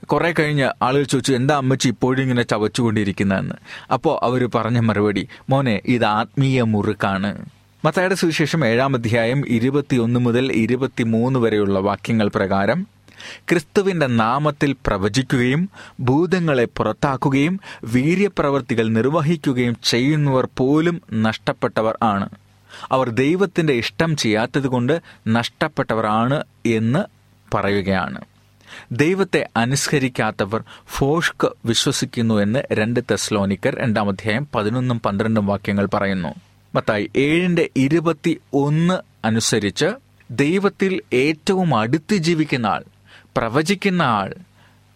കുറെ 0.03 0.33
കഴിഞ്ഞ് 0.39 0.83
ആളുകൾ 0.83 1.03
ചോദിച്ചു 1.03 1.33
എന്താ 1.33 1.57
അമ്മച്ചി 1.57 1.87
ഇപ്പോഴും 1.87 2.21
ഇങ്ങനെ 2.21 2.43
ചവച്ചുകൊണ്ടിരിക്കുന്നതെന്ന്? 2.43 3.55
അപ്പോൾ 3.93 4.25
അവർ 4.25 4.49
പറഞ്ഞ 4.55 4.79
മറുപടി 4.79 5.27
മോനെ 5.49 5.81
ഇത് 5.85 6.05
ആത്മീയ 6.05 6.61
മുറുക്കാണ്. 6.61 7.45
മത്തായുടെ 7.85 8.15
സുവിശേഷം 8.15 8.65
ഏഴാം 8.65 8.95
അധ്യായം 8.95 9.43
ഇരുപത്തിയൊന്ന് 9.47 10.19
മുതൽ 10.19 10.51
ഇരുപത്തിമൂന്ന് 10.51 11.39
വരെയുള്ള 11.39 11.79
വാക്യങ്ങൾ 11.79 12.27
പ്രകാരം 12.27 12.87
ക്രിസ്തുവിന്റെ 13.49 14.07
നാമത്തിൽ 14.07 14.75
പ്രവചിക്കുകയും 14.87 15.69
ഭൂതങ്ങളെ 15.99 16.65
പുറത്താക്കുകയും 16.77 17.59
വീര്യപ്രവർത്തികൾ 17.83 18.87
നിർവഹിക്കുകയും 18.87 19.75
ചെയ്യുന്നവർ 19.83 20.47
പോലും 20.57 21.01
നഷ്ടപ്പെട്ടവർ 21.13 21.97
ആണ്. 22.03 22.29
അവർ 22.91 23.09
ദൈവത്തിന്റെ 23.09 23.73
ഇഷ്ടം 23.73 24.17
ചെയ്യാത്തതുകൊണ്ട് 24.17 25.01
നഷ്ടപ്പെട്ടവരാണ് 25.27 26.43
എന്ന് 26.65 27.03
പറയുകയാണ്. 27.53 28.21
ദൈവത്തെ 28.91 29.49
അനുസ്കരിക്കാത്തവർ 29.57 30.63
ഫോഷ്ക്ക് 30.87 31.49
വിശ്വസിക്കുന്നു 31.65 32.35
എന്ന് 32.35 32.63
രണ്ട് 32.71 32.99
തെസ്ലോനിക്കർ 33.11 33.75
രണ്ടാം 33.75 34.09
അധ്യായം 34.09 34.47
പതിനൊന്നും 34.55 34.99
പന്ത്രണ്ടും 34.99 35.47
വാക്യങ്ങൾ 35.47 35.87
പറയുന്നു. 35.93 36.33
മത്തായി 36.75 37.09
ഏഴിന്റെ 37.15 37.69
ഇരുപത്തി 37.77 38.39
ഒന്ന് 38.53 38.97
അനുസരിച്ച് 39.25 39.85
ദൈവത്തിൽ 40.31 41.01
ഏറ്റവും 41.13 41.75
അടുത്ത് 41.75 42.15
ജീവിക്കുന്ന 42.15 42.65
ആൾ 42.65 42.83
പ്രവചിക്കുന്ന 43.37 44.01
ആൾ 44.01 44.33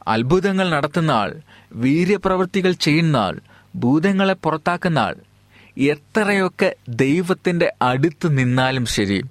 അത്ഭുതങ്ങൾ 0.07 0.69
നടത്തുന്ന 0.69 1.12
ആൾ 1.12 1.36
വീര്യപ്രവൃത്തികൾ 1.74 2.72
ചെയ്യുന്ന 2.72 3.17
ആൾ 3.17 3.39
ഭൂതങ്ങളെ 3.75 4.34
പുറത്താക്കുന്ന 4.34 5.00
ആൾ 5.00 5.15
എത്രയൊക്കെ 5.77 6.75
ദൈവത്തിന്റെ 6.89 7.74
അടുത്ത് 7.81 8.38
നിന്നാലും 8.38 8.86
ശരി 8.86 9.24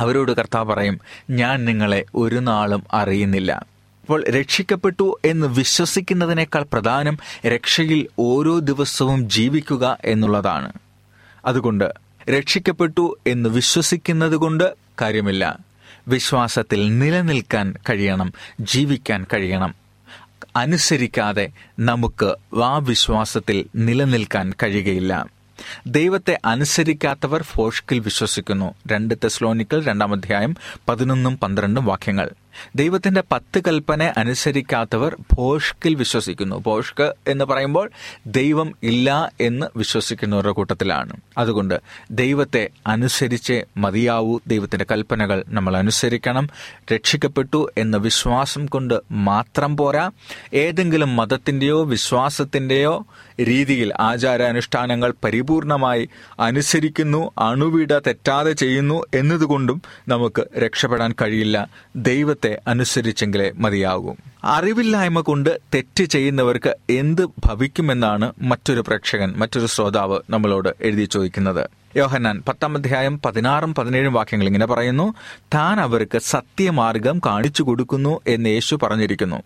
അവരോട് 0.00 0.32
കർത്താവ് 0.32 0.74
പറയും 0.74 1.00
ഞാൻ 1.30 1.64
നിങ്ങളെ 1.64 2.04
ഒരു 2.14 2.36
നാളും 2.36 2.84
അറിയുന്നില്ല. 2.92 3.52
അപ്പോൾ 4.00 4.24
രക്ഷിക്കപ്പെട്ടു 4.30 5.20
എന്ന് 5.24 5.46
വിശ്വസിക്കുന്നതിനേക്കാൾ 5.46 6.66
പ്രധാനം 6.72 7.18
രക്ഷയിൽ 7.46 8.08
ഓരോ 8.18 8.58
ദിവസവും 8.58 9.30
ജീവിക്കുക 9.30 9.98
എന്നുള്ളതാണ്. 10.04 10.72
അതുകൊണ്ട് 11.44 11.94
രക്ഷിക്കപ്പെട്ടു 12.30 13.18
എന്ന് 13.26 13.48
വിശ്വസിക്കുന്നത് 13.48 14.36
കൊണ്ട് 14.36 14.74
കാര്യമില്ല. 15.00 15.58
വിശ്വാസത്തിൽ 16.08 16.98
നിലനിൽക്കാൻ 16.98 17.74
കഴിയണം 17.90 18.32
ജീവിക്കാൻ 18.60 19.26
കഴിയണം. 19.34 19.74
അനുസരിക്കാതെ 20.56 21.48
നമുക്ക് 21.78 22.34
ആ 22.62 22.78
വിശ്വാസത്തിൽ 22.78 23.64
നിലനിൽക്കാൻ 23.76 24.52
കഴിയുകയില്ല. 24.62 25.35
ദൈവത്തെ 25.86 26.38
അനുസരിക്കാത്തവർ 26.44 27.42
ഫോഷ്കിൽ 27.42 27.98
വിശ്വസിക്കുന്നു. 27.98 28.74
രണ്ട് 28.86 29.14
തെസ്ലോനിക്കൽ 29.14 29.84
രണ്ടാം 29.84 30.12
അധ്യായം 30.12 30.56
പതിനൊന്നും 30.88 31.38
പന്ത്രണ്ടും 31.38 31.84
വാക്യങ്ങൾ. 31.84 32.30
ദൈവത്തിന്റെ 32.74 33.22
പത്ത് 33.32 33.62
കൽപ്പന 33.68 34.12
അനുസരിക്കാത്തവർ 34.16 35.16
ഭോഷ്കിൽ 35.32 35.94
വിശ്വസിക്കുന്നു. 35.94 36.62
ഭോഷ്ക് 36.66 37.14
എന്ന് 37.28 37.44
പറയുമ്പോൾ 37.44 37.90
ദൈവം 38.26 38.72
ഇല്ല 38.82 39.32
എന്ന് 39.40 39.66
വിശ്വസിക്കുന്നവരുടെ 39.76 40.52
കൂട്ടത്തിലാണ്. 40.52 41.16
അതുകൊണ്ട് 41.38 41.80
ദൈവത്തെ 42.10 42.68
അനുസരിച്ച് 42.86 43.64
മതിയാവൂ. 43.76 44.38
ദൈവത്തിന്റെ 44.46 44.86
കൽപ്പനകൾ 44.90 45.44
നമ്മൾ 45.48 45.76
അനുസരിക്കണം. 45.76 46.48
രക്ഷിക്കപ്പെട്ടു 46.94 47.70
എന്ന 47.78 47.96
വിശ്വാസം 47.96 48.66
കൊണ്ട് 48.66 49.00
മാത്രം 49.10 49.76
പോരാ. 49.76 50.10
ഏതെങ്കിലും 50.54 51.16
മതത്തിന്റെയോ 51.16 51.84
വിശ്വാസത്തിന്റെയോ 51.84 53.06
രീതിയിൽ 53.40 53.92
ആചാരാനുഷ്ഠാനങ്ങൾ 54.00 55.14
പരിപൂർണമായി 55.24 56.08
അനുസരിക്കുന്നു 56.40 57.30
അണുവിട 57.38 57.98
തെറ്റാതെ 57.98 58.52
ചെയ്യുന്നു 58.52 59.02
എന്നതുകൊണ്ടും 59.14 59.82
നമുക്ക് 60.08 60.58
രക്ഷപ്പെടാൻ 60.58 61.14
കഴിയില്ല. 61.22 61.68
ദൈവത്തെ 61.96 62.45
അനുസരിച്ചെങ്കിലേ 62.68 63.52
മതിയാകൂ. 63.56 64.14
അറിവില്ലായ്മ 64.44 65.20
കൊണ്ട് 65.20 65.60
തെറ്റ് 65.74 66.04
ചെയ്യുന്നവർക്ക് 66.04 66.76
എന്ത് 66.90 67.26
ഭവിക്കുമെന്നാണ് 67.26 68.32
മറ്റൊരു 68.42 68.80
പ്രേക്ഷകൻ 68.80 69.34
മറ്റൊരു 69.36 69.66
ശ്രോതാവ് 69.66 70.18
നമ്മളോട് 70.30 70.68
എഴുതി 70.80 71.04
ചോദിക്കുന്നത്. 71.04 71.70
യോഹന്നാൻ 71.96 72.42
പത്താം 72.48 72.76
അധ്യായം 72.76 73.20
പതിനാറും 73.26 73.74
പതിനേഴും 73.74 74.12
വാക്യങ്ങൾ 74.12 74.46
ഇങ്ങനെ 74.46 74.66
പറയുന്നു 74.66 75.14
താൻ 75.54 75.80
അവർക്ക് 75.80 76.18
സത്യമാർഗം 76.18 77.20
കാണിച്ചു 77.26 77.62
കൊടുക്കുന്നു 77.62 78.20
എന്ന് 78.26 78.48
യേശു 78.48 78.78
പറഞ്ഞിരിക്കുന്നു. 78.82 79.42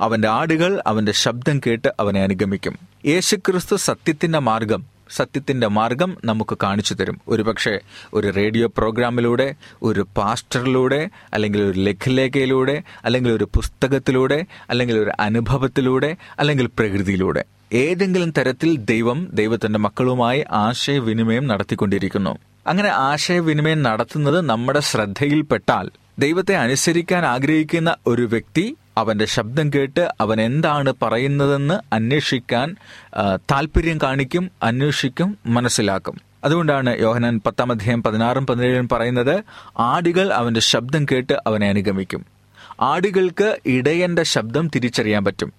അവന്റെ 0.00 0.28
ആടുകൾ 0.28 0.82
അവന്റെ 0.86 1.12
ശബ്ദം 1.12 1.60
കേട്ട് 1.66 1.88
അവനെ 2.00 2.22
അനുഗമിക്കും. 2.22 2.78
യേശുക്രിസ്തു 3.06 3.76
സത്യത്തിന്റെ 3.76 4.38
മാർഗം 4.38 4.92
സത്യത്തിന്റെ 5.10 5.66
മാർഗം 5.66 6.16
നമുക്ക് 6.24 6.58
കാണിച്ചു 6.62 6.94
തരും. 6.94 7.20
ഒരുപക്ഷെ 7.28 7.80
ഒരു 8.14 8.32
റേഡിയോ 8.36 8.72
പ്രോഗ്രാമിലൂടെ 8.76 9.54
ഒരു 9.82 10.06
പാസ്റ്ററിലൂടെ 10.16 11.10
അല്ലെങ്കിൽ 11.34 11.62
ഒരു 11.62 11.80
ലഘുലേഖയിലൂടെ 11.80 12.82
അല്ലെങ്കിൽ 13.04 13.32
ഒരു 13.32 13.44
പുസ്തകത്തിലൂടെ 13.44 14.46
അല്ലെങ്കിൽ 14.70 14.98
ഒരു 14.98 15.10
അനുഭവത്തിലൂടെ 15.20 16.16
അല്ലെങ്കിൽ 16.38 16.66
പ്രകൃതിയിലൂടെ. 16.66 17.44
ഏതെങ്കിലും 17.72 18.32
തരത്തിൽ 18.38 18.76
ദൈവം 18.76 19.28
ദൈവത്തിന്റെ 19.32 19.78
മക്കളുമായി 19.78 20.44
ആശയവിനിമയം 20.52 21.46
നടത്തിക്കൊണ്ടിരിക്കുന്നു. 21.46 22.38
അങ്ങനെ 22.66 22.88
ആശയവിനിമയം 22.88 23.82
നടത്തുന്നത് 23.82 24.40
നമ്മുടെ 24.40 24.80
ശ്രദ്ധയിൽപ്പെട്ടാൽ 24.80 25.90
ദൈവത്തെ 26.18 26.56
അനുസരിക്കാൻ 26.56 27.24
ആഗ്രഹിക്കുന്ന 27.24 27.96
ഒരു 28.06 28.22
വ്യക്തി 28.22 28.76
അവന്റെ 28.98 29.24
ശബ്ദം 29.24 29.70
കേട്ട് 29.74 30.14
അവൻ 30.20 30.40
എന്താണ് 30.40 30.92
പറയുന്നതെന്ന് 31.02 31.94
അന്വേഷിക്കാൻ 31.94 32.76
താല്പര്യം 33.36 33.98
കാണിക്കും 34.02 34.50
അന്വേഷിക്കും 34.62 35.38
മനസ്സിലാക്കും. 35.46 36.20
അതുകൊണ്ടാണ് 36.44 37.00
യോഹനാൻ 37.00 37.40
പത്താം 37.46 37.72
അധ്യായം 37.72 38.02
പതിനാറും 38.02 38.46
പതിനേഴും 38.46 38.88
പറയുന്നത് 38.88 39.42
ആടികൾ 39.78 40.32
അവന്റെ 40.32 40.60
ശബ്ദം 40.60 41.04
കേട്ട് 41.04 41.32
അവനെ 41.46 41.68
അനുഗമിക്കും. 41.68 42.26
ആടികൾക്ക് 42.80 43.58
ഇടയന്റെ 43.66 44.22
ശബ്ദം 44.22 44.68
തിരിച്ചറിയാൻ 44.74 45.24
പറ്റും. 45.24 45.52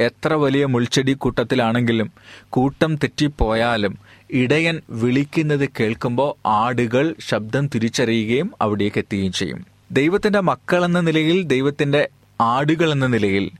എത്ര 0.00 0.34
വലിയ 0.34 0.64
മുൾച്ചെടി 0.66 1.12
കൂട്ടത്തിലാണെങ്കിലും 1.12 2.12
കൂട്ടം 2.48 2.96
തെറ്റിപ്പോയാലും 2.96 3.98
ഇടയൻ 4.30 4.80
വിളിക്കുന്നത് 4.90 5.68
കേൾക്കുമ്പോൾ 5.80 6.48
ആടുകൾ 6.48 7.14
ശബ്ദം 7.28 7.66
തിരിച്ചറിയുകയും 7.66 8.50
അവിടേക്ക് 8.60 8.98
എത്തുകയും 8.98 9.32
ചെയ്യും. 9.32 9.66
ദൈവത്തിന്റെ 9.90 10.40
മക്കൾ 10.40 10.84
എന്ന 10.84 11.00
നിലയിൽ 11.00 11.42
ദൈവത്തിന്റെ 11.42 12.08
ആടുകൾ 12.40 12.92
എന്ന 12.92 13.06
നിലയിൽ 13.06 13.50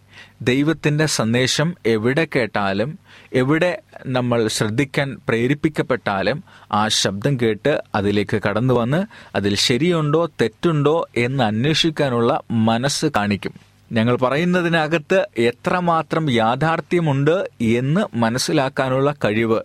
ദൈവത്തിന്റെ 0.43 1.07
സന്ദേശം 1.07 1.75
എവിടെ 1.87 2.29
കേട്ടാലും 2.37 2.99
എവിടെ 3.33 3.79
നമ്മൾ 4.07 4.49
ശ്രദ്ധിക്കാൻ 4.49 5.21
പ്രേരിപ്പിക്കപ്പെട്ടാലും 5.29 6.45
ആ 6.73 6.89
ശബ്ദം 6.89 7.39
കേട്ട് 7.43 7.83
അതിലേക്ക് 7.95 8.43
കടന്നു 8.49 8.75
വന്ന് 8.75 9.05
അതിൽ 9.37 9.55
ശരിയുണ്ടോ 9.57 10.27
തെറ്റുണ്ടോ 10.27 11.09
എന്ന് 11.17 11.45
അന്വേഷിക്കാനുള്ള 11.45 12.41
മനസ്സ് 12.51 13.07
കാണിക്കും. 13.17 13.53
ഞങ്ങൾ 13.93 14.17
പറയുന്നതിനകത്ത് 14.17 15.29
എത്രമാത്രം 15.39 16.31
യാഥാർത്ഥ്യമുണ്ട് 16.31 17.51
എന്ന് 17.61 18.17
മനസ്സിലാക്കാനുള്ള 18.17 19.15
കഴിവ് 19.25 19.61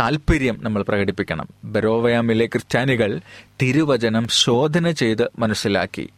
താല്പര്യം 0.00 0.58
നമ്മൾ 0.62 0.82
പ്രകടിപ്പിക്കണം. 0.82 1.48
ബരോവയാമിലെ 1.64 2.46
ക്രിസ്ത്യാനികൾ 2.46 3.20
തിരുവചനം 3.62 4.28
ശോധന 4.30 4.90
ചെയ്ത് 4.90 5.30
മനസ്സിലാക്കി. 5.38 6.08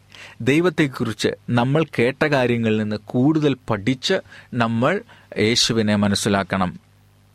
ദൈവത്തെക്കുറിച്ച് 0.41 1.29
നമ്മൾ 1.51 1.85
കേട്ട 1.99 2.27
കാര്യങ്ങളിൽ 2.27 2.83
നിന്ന് 2.83 2.97
കൂടുതൽ 3.05 3.57
പഠിച്ച് 3.71 4.15
നമ്മൾ 4.55 5.01
യേശുവിനെ 5.39 5.97
മനസ്സിലാക്കണം. 5.97 6.81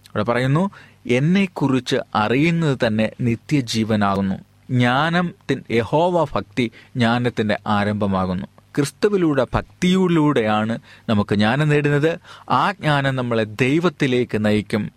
അവിടെ 0.08 0.24
പറയുന്നു 0.24 0.70
എന്നെക്കുറിച്ച് 1.08 1.96
അറിയുന്നത് 2.16 2.78
തന്നെ 2.88 3.12
നിത്യജീവനാകുന്നു. 3.22 4.36
ജ്ഞാനത്തിൻ 4.72 5.64
യഹോവ 5.72 6.24
ഭക്തി 6.24 6.72
ജ്ഞാനത്തിന്റെ 6.96 7.58
ആരംഭമാകുന്നു. 7.68 8.48
ക്രിസ്തുവിലൂടെ 8.76 9.48
ഭക്തിയിലൂടെയാണ് 9.54 10.80
നമുക്ക് 11.10 11.36
ജ്ഞാനം 11.36 11.70
നേടുന്നത്. 11.70 12.20
ആ 12.50 12.72
ജ്ഞാനം 12.72 13.16
നമ്മളെ 13.16 13.44
ദൈവത്തിലേക്ക് 13.44 14.46
നയിക്കും. 14.46 14.92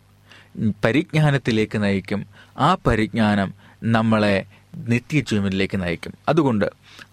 പരിജ്ഞാനത്തിലേക്ക് 0.84 1.82
നയിക്കും. 1.82 2.26
ആ 2.58 2.76
പരിജ്ഞാനം 2.86 3.54
നമ്മളെ 3.84 4.44
നിത്യജീവനിലേക്ക് 4.78 5.82
നയിക്കും. 5.82 6.12
അതുകൊണ്ട് 6.28 6.64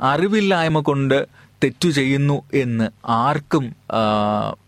അറിവില്ലായ്മ 0.01 0.79
കൊണ്ട് 0.79 1.27
തെറ്റു 1.63 1.89
ചെയ്യുന്നു 1.89 2.41
എന്ന് 2.53 2.89
ആർക്കും 3.05 3.75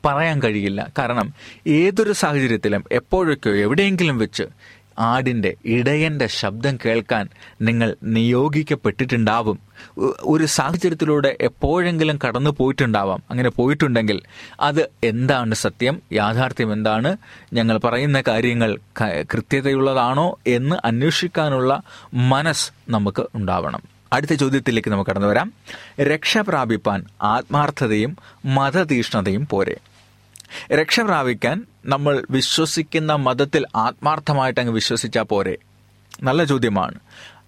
പറയാൻ 0.06 0.42
കഴിയില്ല. 0.42 0.92
കാരണം 0.98 1.34
ഏതൊരു 1.68 2.12
സാഹചര്യത്തിലും 2.12 2.84
എപ്പോഴൊക്കെയോ 2.92 3.56
എവിടെയെങ്കിലും 3.56 4.18
വെച്ച് 4.18 4.44
ആടിന്റെ 5.00 5.54
ഇടയന്റെ 5.66 6.28
ശബ്ദം 6.28 6.78
കേൾക്കാൻ 6.86 7.30
നിങ്ങൾ 7.62 7.96
നിയോഗിക്കപ്പെട്ടിട്ടുണ്ടാവും. 8.04 9.60
ഒരു 10.22 10.46
സാഹചര്യത്തിലൂടെ 10.46 11.38
എപ്പോഴെങ്കിലും 11.42 12.20
കടന്നു 12.28 12.50
പോയിട്ടുണ്ടാവാം. 12.50 13.24
അങ്ങനെ 13.30 13.50
പോയിട്ടുണ്ടെങ്കിൽ 13.50 14.22
അത് 14.60 14.90
എന്താണ് 15.04 15.56
സത്യം? 15.56 16.02
യാഥാർത്ഥ്യം 16.14 16.74
എന്താണ്? 16.74 17.18
ഞങ്ങൾ 17.54 17.78
പറയുന്ന 17.78 18.24
കാര്യങ്ങൾ 18.28 18.80
കൃത്യതയുള്ളതാണോ 19.34 20.40
എന്ന് 20.48 20.76
അന്വേഷിക്കാനുള്ള 20.86 21.82
മനസ്സ് 22.14 22.72
നമുക്ക് 22.90 23.28
ഉണ്ടാവണം. 23.36 23.82
അടുത്ത 24.14 24.34
ചോദ്യത്തിലേക്ക് 24.34 24.90
നമുക്ക് 24.90 25.10
കടന്നു 25.10 25.28
വരാം. 25.28 25.54
രക്ഷ 26.02 26.38
പ്രാപിപ്പാൻ 26.38 27.06
ആത്മാർത്ഥതയും 27.22 28.18
മതതീഷ്ണതയും 28.46 29.48
പോരെ. 29.48 29.78
രക്ഷ 30.74 31.00
പ്രാപിക്കാൻ 31.00 31.66
നമ്മൾ 31.86 32.26
വിശ്വസിക്കുന്ന 32.30 33.16
മതത്തിൽ 33.16 33.66
ആത്മാർത്ഥമായിട്ട് 33.76 34.60
അങ്ങ് 34.60 34.74
വിശ്വസിച്ചാൽ 34.74 35.24
പോരെ. 35.24 35.58
നല്ല 36.24 36.44
ചോദ്യമാണ്. 36.44 36.94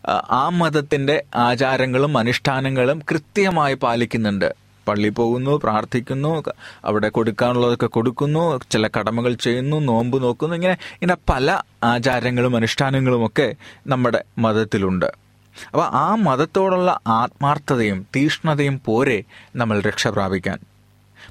ആ, 0.08 0.50
മതത്തിന്റെ 0.50 1.24
ആചാരങ്ങളും 1.36 2.18
അനുഷ്ഠാനങ്ങളും 2.18 3.02
കൃത്യമായി 3.12 3.74
പാലിക്കുന്നുണ്ട്. 3.74 4.56
പള്ളി 4.88 5.10
പോകുന്നു 5.10 5.60
പ്രാർത്ഥിക്കുന്നു 5.64 6.44
അവിടെ 6.86 7.10
കൊടുക്കാനുള്ളതൊക്കെ 7.10 7.88
കൊടുക്കുന്നു 7.88 8.60
ചില 8.72 8.88
കടമകൾ 8.88 9.34
ചെയ്യുന്നു 9.34 9.78
നോമ്പ് 9.78 10.24
നോക്കുന്നു 10.24 10.56
ഇങ്ങനെ 10.56 10.74
ഇങ്ങനെ 10.74 11.18
പല 11.30 11.62
ആചാരങ്ങളും 11.84 12.56
അനുഷ്ഠാനങ്ങളും 12.56 13.26
ഒക്കെ 13.26 13.56
നമ്മുടെ 13.88 14.24
മതത്തിലുണ്ട്. 14.38 15.06
അപ്പോൾ 15.06 15.86
ആ 15.86 16.16
മതത്തോടുള്ള 16.16 17.00
ആത്മാർത്ഥതയും 17.08 18.08
തീഷ്ണതയും 18.16 18.82
പോരെ 18.86 19.24
നമ്മൾ 19.56 19.82
രക്ഷ 19.82 20.08
പ്രാപിക്കാൻ 20.08 20.60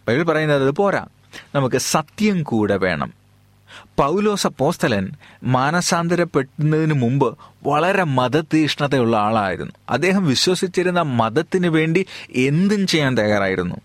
ബൈബിൾ 0.09 0.23
പറയുന്നത് 0.23 0.71
പോരാ. 0.71 1.07
നമുക്ക് 1.55 1.77
സത്യം 1.77 2.43
കൂടെ 2.43 2.77
വേണം. 2.77 3.18
പൗലോസ് 3.99 4.47
പോസ്തലൻ 4.59 5.11
മാനസാന്തരപ്പെടുന്നതിന് 5.45 6.95
മുമ്പ് 6.95 7.39
വളരെ 7.67 8.05
മതതീഷ്ണതയുള്ള 8.05 9.17
ആളായിരുന്നു. 9.17 9.73
അദ്ദേഹം 9.91 10.27
വിശ്വസിച്ചിരുന്ന 10.27 11.03
മതത്തിന് 11.03 11.67
വേണ്ടി 11.67 12.07
എന്തും 12.35 12.87
ചെയ്യാൻ 12.87 13.19
തയ്യാറായിരുന്നു. 13.19 13.77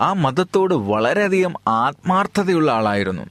ആ 0.00 0.12
മതത്തോട് 0.12 0.74
വളരെയധികം 0.74 1.54
ആത്മാർത്ഥതയുള്ള 1.68 2.72
ആളായിരുന്നു. 2.72 3.22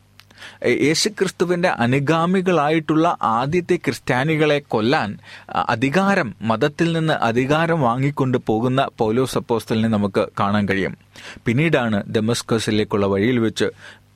യേശുക്രിസ്തുവിന്റെ 0.66 1.70
അനുഗാമികളായിട്ടുള്ള 1.70 3.18
ആദ്യത്തെ 3.22 3.76
ക്രിസ്ത്യാനികളെ 3.76 4.60
കൊല്ലാൻ 4.60 5.18
അധികാരം 5.50 6.36
മതത്തിൽ 6.42 6.92
നിന്ന് 6.94 7.14
അധികാരം 7.14 7.82
വാങ്ങിക്കൊണ്ട് 7.82 8.38
പോകുന്ന 8.38 8.90
പൗലോസ് 8.98 9.38
അപ്പോസ്റ്റലിനെ 9.38 9.88
നമുക്ക് 9.88 10.28
കാണാൻ 10.40 10.68
കഴിയും. 10.68 10.98
പിന്നീടാണ് 11.46 12.04
ഡെമസ്കസിലേക്കുള്ള 12.16 13.06
വഴിയിൽ 13.06 13.40
വെച്ച് 13.40 13.66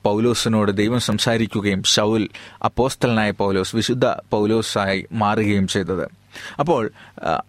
പൗലോസിനോട് 0.04 0.72
ദൈവം 0.72 1.00
സംസാരിക്കുകയും 1.00 1.82
ശൗൽ 1.82 2.28
അപ്പോസ്തലനായ 2.64 3.30
പൗലോസ് 3.30 3.76
വിശുദ്ധ 3.76 4.06
പൗലോസായി 4.06 5.06
മാറുകയും 5.12 5.68
ചെയ്തത്. 5.68 6.08
അപ്പോൾ 6.60 6.90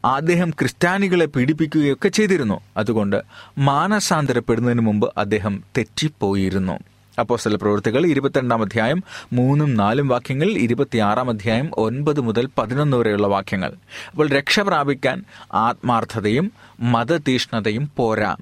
അദ്ദേഹം 0.05 0.49
ക്രിസ്ത്യാനികളെ 0.49 1.25
പീഡിപ്പിക്കുകയൊക്കെ 1.25 2.09
ചെയ്തിരുന്നു. 2.09 2.59
അതുകൊണ്ട് 2.77 3.21
മാനസാന്തരപ്പെടുന്നതിന് 3.57 4.81
മുമ്പ് 4.81 5.13
അദ്ദേഹം 5.17 5.63
തെറ്റിപ്പോയിരുന്നു. 5.77 6.79
അപ്പോസ്തല 7.19 7.55
പ്രവൃത്തികൾ 7.55 8.05
ഇരുപത്തിരണ്ടാം 8.05 8.61
അധ്യായം 8.61 9.03
മൂന്നും 9.33 9.73
നാലും 9.73 10.07
വാക്യങ്ങൾ 10.07 10.49
ഇരുപത്തിയാറാം 10.49 11.29
അധ്യായം 11.29 11.69
ഒൻപത് 11.73 12.19
മുതൽ 12.19 12.49
പതിനൊന്ന് 12.57 12.97
വരെയുള്ള 12.97 13.27
വാക്യങ്ങൾ. 13.27 13.73
അപ്പോൾ 14.11 14.29
രക്ഷ 14.29 14.59
പ്രാപിക്കാൻ 14.59 15.25
ആത്മാർത്ഥതയും 15.53 16.51
മതതീഷ്ണതയും 16.79 17.91
പോരാ. 17.97 18.35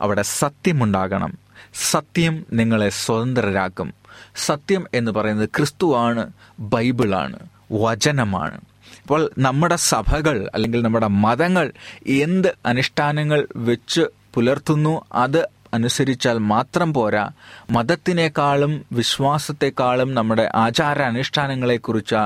അവിടെ 0.00 0.22
സത്യമുണ്ടാകണം. 0.22 1.49
സത്യം 1.74 2.46
നിങ്ങളെ 2.52 2.88
സ്വതന്ത്രരാക്കും. 2.88 3.94
സത്യം 4.36 4.86
എന്ന് 4.94 5.12
പറയുന്നത് 5.12 5.48
ക്രിസ്തുവാണ് 5.48 6.32
ബൈബിളാണ് 6.60 7.38
വചനമാണ്. 7.72 8.60
അപ്പോൾ 9.02 9.30
നമ്മുടെ 9.38 9.76
സഭകൾ 9.76 10.50
അല്ലെങ്കിൽ 10.54 10.82
നമ്മുടെ 10.82 11.06
മതങ്ങൾ 11.06 11.72
എന്ത് 12.06 12.54
അനുഷ്ഠാനങ്ങൾ 12.66 13.48
വെച്ച് 13.56 14.00
പുലർത്തുന്നു 14.34 15.00
അത് 15.12 15.59
അനുസരിച്ചാൽ 15.74 16.38
മാത്രം 16.38 16.94
പോരാ. 16.94 17.30
മതത്തിനേക്കാളും 17.70 18.84
വിശ്വാസത്തെക്കാളും 18.92 20.14
നമ്മുടെ 20.14 20.50
ആചാര 20.54 21.02
അനുഷ്ഠാനങ്ങളെക്കുറിച്ച് 21.02 22.20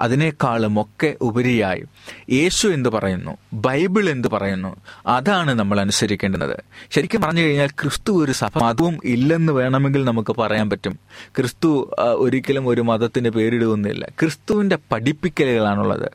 അതിനേക്കാളും 0.00 0.80
ഒക്കെ 0.80 1.16
ഉപരിയായി. 1.20 1.84
യേശു 2.30 2.68
എന്ത് 2.68 2.88
പറയുന്നു? 2.88 3.36
ബൈബിൾ 3.52 4.10
എന്ത് 4.10 4.28
പറയുന്നു? 4.28 4.76
അതാണ് 5.06 5.54
നമ്മൾ 5.54 5.80
അനുസരിക്കേണ്ടുന്നത് 5.80 6.56
ശരിക്കും 6.90 7.22
പറഞ്ഞു 7.22 7.42
കഴിഞ്ഞാൽ 7.42 7.68
ക്രിസ്തു 7.68 8.24
ഒരു 8.24 8.32
സഭ 8.32 8.58
മതവും 8.62 8.98
ഇല്ലെന്ന് 9.04 9.52
വേണമെങ്കിൽ 9.52 10.04
നമുക്ക് 10.04 10.36
പറയാൻ 10.36 10.70
പറ്റും. 10.70 10.98
ക്രിസ്തു 11.36 11.90
ഒരിക്കലും 11.98 12.68
ഒരു 12.68 12.80
മതത്തിന് 12.80 13.28
പേരിടുകയൊന്നുമില്ല. 13.28 14.08
ക്രിസ്തുവിന്റെ 14.20 14.78
പഠിപ്പിക്കലുകളാണുള്ളത്. 14.92 16.10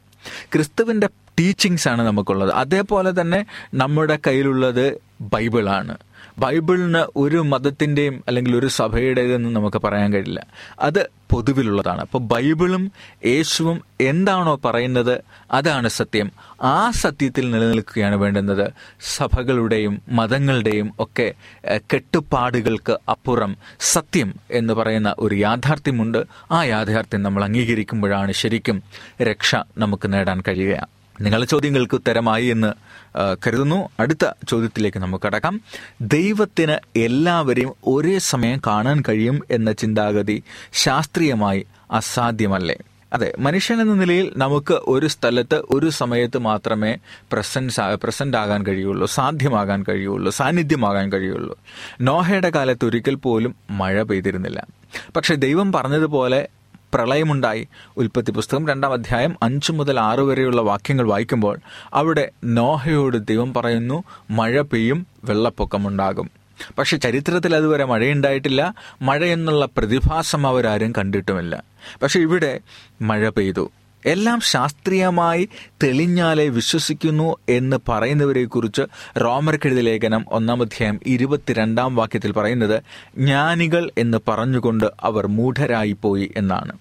ക്രിസ്തുവിന്റെ 0.53 1.07
ടീച്ചിങ്സ് 1.39 1.87
ആണ് 1.87 2.01
നമുക്കുള്ളത്. 2.01 2.51
അതേപോലെ 2.51 3.21
തന്നെ 3.21 3.45
നമ്മുടെ 3.73 4.19
കയ്യിലുള്ളത് 4.27 5.01
ബൈബിളാണ്. 5.21 5.97
ബൈബിളിന് 6.39 7.03
ഒരു 7.15 7.37
മതത്തിന്റെയും 7.37 8.23
അല്ലെങ്കിൽ 8.27 8.55
ഒരു 8.55 8.67
സഭയുടേതെന്ന് 8.67 9.49
നമുക്ക് 9.55 9.77
പറയാൻ 9.77 10.13
കഴിയില്ല. 10.13 10.45
അത് 10.79 11.09
പൊതുവിലുള്ളതാണ്. 11.31 12.01
അപ്പോൾ 12.01 12.17
ബൈബിളും 12.17 12.91
യേശുവും 13.25 13.81
എന്താണോ 14.01 14.59
പറയുന്നത് 14.65 15.21
അതാണ് 15.51 15.89
സത്യം. 15.89 16.31
ആ 16.61 16.91
സത്യത്തിൽ 16.91 17.51
നിലനിൽക്കുകയാണ് 17.51 18.15
വേണ്ടുന്നത് 18.15 18.71
സഭകളുടെയും 19.01 20.01
മതങ്ങളുടെയും 20.09 20.93
ഒക്കെ 20.99 21.33
കെട്ടുപാടുകൾക്ക് 21.77 22.97
അപ്പുറം 23.09 23.57
സത്യം 23.79 24.33
എന്ന് 24.51 24.73
പറയുന്ന 24.73 25.15
ഒരു 25.19 25.35
യാഥാർത്ഥ്യമുണ്ട്. 25.35 26.23
ആ 26.51 26.63
യാഥാർത്ഥ്യം 26.63 27.23
നമ്മൾ 27.23 27.43
അംഗീകരിക്കുമ്പോഴാണ് 27.43 28.31
ശരിക്കും 28.31 28.83
രക്ഷ 29.21 29.55
നമുക്ക് 29.77 30.13
നേടാൻ 30.13 30.43
കഴിയുക. 30.47 30.87
നിങ്ങളുടെ 31.21 31.47
ചോദ്യങ്ങൾക്ക് 31.47 31.95
ഉത്തരമായി 31.95 32.45
എന്ന് 32.45 32.73
കരുതുന്നു. 33.15 33.89
അടുത്ത 33.99 34.31
ചോദ്യത്തിലേക്ക് 34.47 34.97
നമുക്ക് 34.97 35.25
കടക്കാം. 35.25 35.61
ദൈവത്തിന് 36.01 36.99
എല്ലാവരെയും 36.99 37.73
ഒരേ 37.87 38.17
സമയം 38.17 38.61
കാണാൻ 38.67 39.03
കഴിയും 39.09 39.41
എന്ന 39.51 39.71
ചിന്താഗതി 39.71 40.43
ശാസ്ത്രീയമായി 40.73 41.65
അസാധ്യമല്ലേ? 41.91 42.77
അതെ 43.13 43.33
മനുഷ്യൻ 43.39 43.81
എന്ന 43.81 43.93
നിലയിൽ 43.93 44.33
നമുക്ക് 44.37 44.73
ഒരു 44.73 45.07
സ്ഥലത്ത് 45.07 45.55
ഒരു 45.55 45.89
സമയത്ത് 45.89 46.37
മാത്രമേ 46.37 46.97
പ്രസൻസ് 47.31 47.81
പ്രസന്റ് 48.03 48.37
ആകാൻ 48.37 48.65
കഴിയുള്ളൂ 48.65 49.07
സാധ്യമാകാൻ 49.07 49.85
കഴിയുള്ളൂ 49.89 50.31
സാന്നിധ്യമാകാൻ 50.31 51.11
കഴിയുള്ളൂ. 51.11 51.59
നോഹയുടെ 52.01 52.49
കാലത്ത് 52.49 52.85
ഒരിക്കൽ 52.85 53.15
പോലും 53.15 53.55
മഴ 53.71 54.01
പെയ്തിരുന്നില്ല. 54.01 54.67
പക്ഷെ 55.15 55.35
ദൈവം 55.35 55.71
പറഞ്ഞതുപോലെ 55.71 56.47
പ്രളയമുണ്ടായി. 56.93 57.67
ഉൽപ്പത്തി 57.97 58.31
പുസ്തകം 58.31 58.67
രണ്ടാം 58.67 58.93
അധ്യായം 58.93 59.35
അഞ്ചു 59.43 59.71
മുതൽ 59.71 59.99
ആറ് 59.99 60.19
വരെയുള്ള 60.19 60.61
വാക്യങ്ങൾ 60.61 61.07
വായിക്കുമ്പോൾ 61.07 61.59
അവിടെ 61.93 62.31
നോഹയോട് 62.43 63.27
ദൈവം 63.27 63.53
പറയുന്നു 63.53 64.03
മഴ 64.29 64.61
പെയ്യും 64.61 65.07
വെള്ളപ്പൊക്കമുണ്ടാകും. 65.23 66.31
പക്ഷെ 66.77 66.97
ചരിത്രത്തിൽ 66.97 67.55
അതുവരെ 67.55 67.85
മഴയുണ്ടായിട്ടില്ല. 67.85 68.73
മഴ 69.01 69.25
എന്നുള്ള 69.25 69.65
പ്രതിഭാസം 69.77 70.47
അവരാരും 70.47 70.91
കണ്ടിട്ടുമില്ല. 70.91 71.63
പക്ഷെ 72.01 72.19
ഇവിടെ 72.19 72.59
മഴ 73.01 73.29
പെയ്തു. 73.29 73.71
എല്ലാം 74.05 74.39
ശാസ്ത്രീയമായി 74.41 75.49
തെളിഞ്ഞാലേ 75.83 76.47
വിശ്വസിക്കുന്നു 76.49 77.35
എന്ന് 77.49 77.77
പറയുന്നവരെക്കുറിച്ച് 77.89 78.81
കുറിച്ച് 78.81 79.21
റോമർക്കെഴുതിയ 79.21 79.81
ലേഖനം 79.81 80.25
ഒന്നാം 80.27 80.61
അധ്യായം 80.61 80.99
ഇരുപത്തിരണ്ടാം 81.05 81.95
വാക്യത്തിൽ 81.95 82.31
പറയുന്നത് 82.31 82.83
ജ്ഞാനികൾ 83.17 83.91
എന്ന് 83.97 84.17
പറഞ്ഞുകൊണ്ട് 84.27 84.85
അവർ 85.01 85.27
മൂഢരായിപ്പോയി 85.27 86.31
എന്നാണ്. 86.37 86.71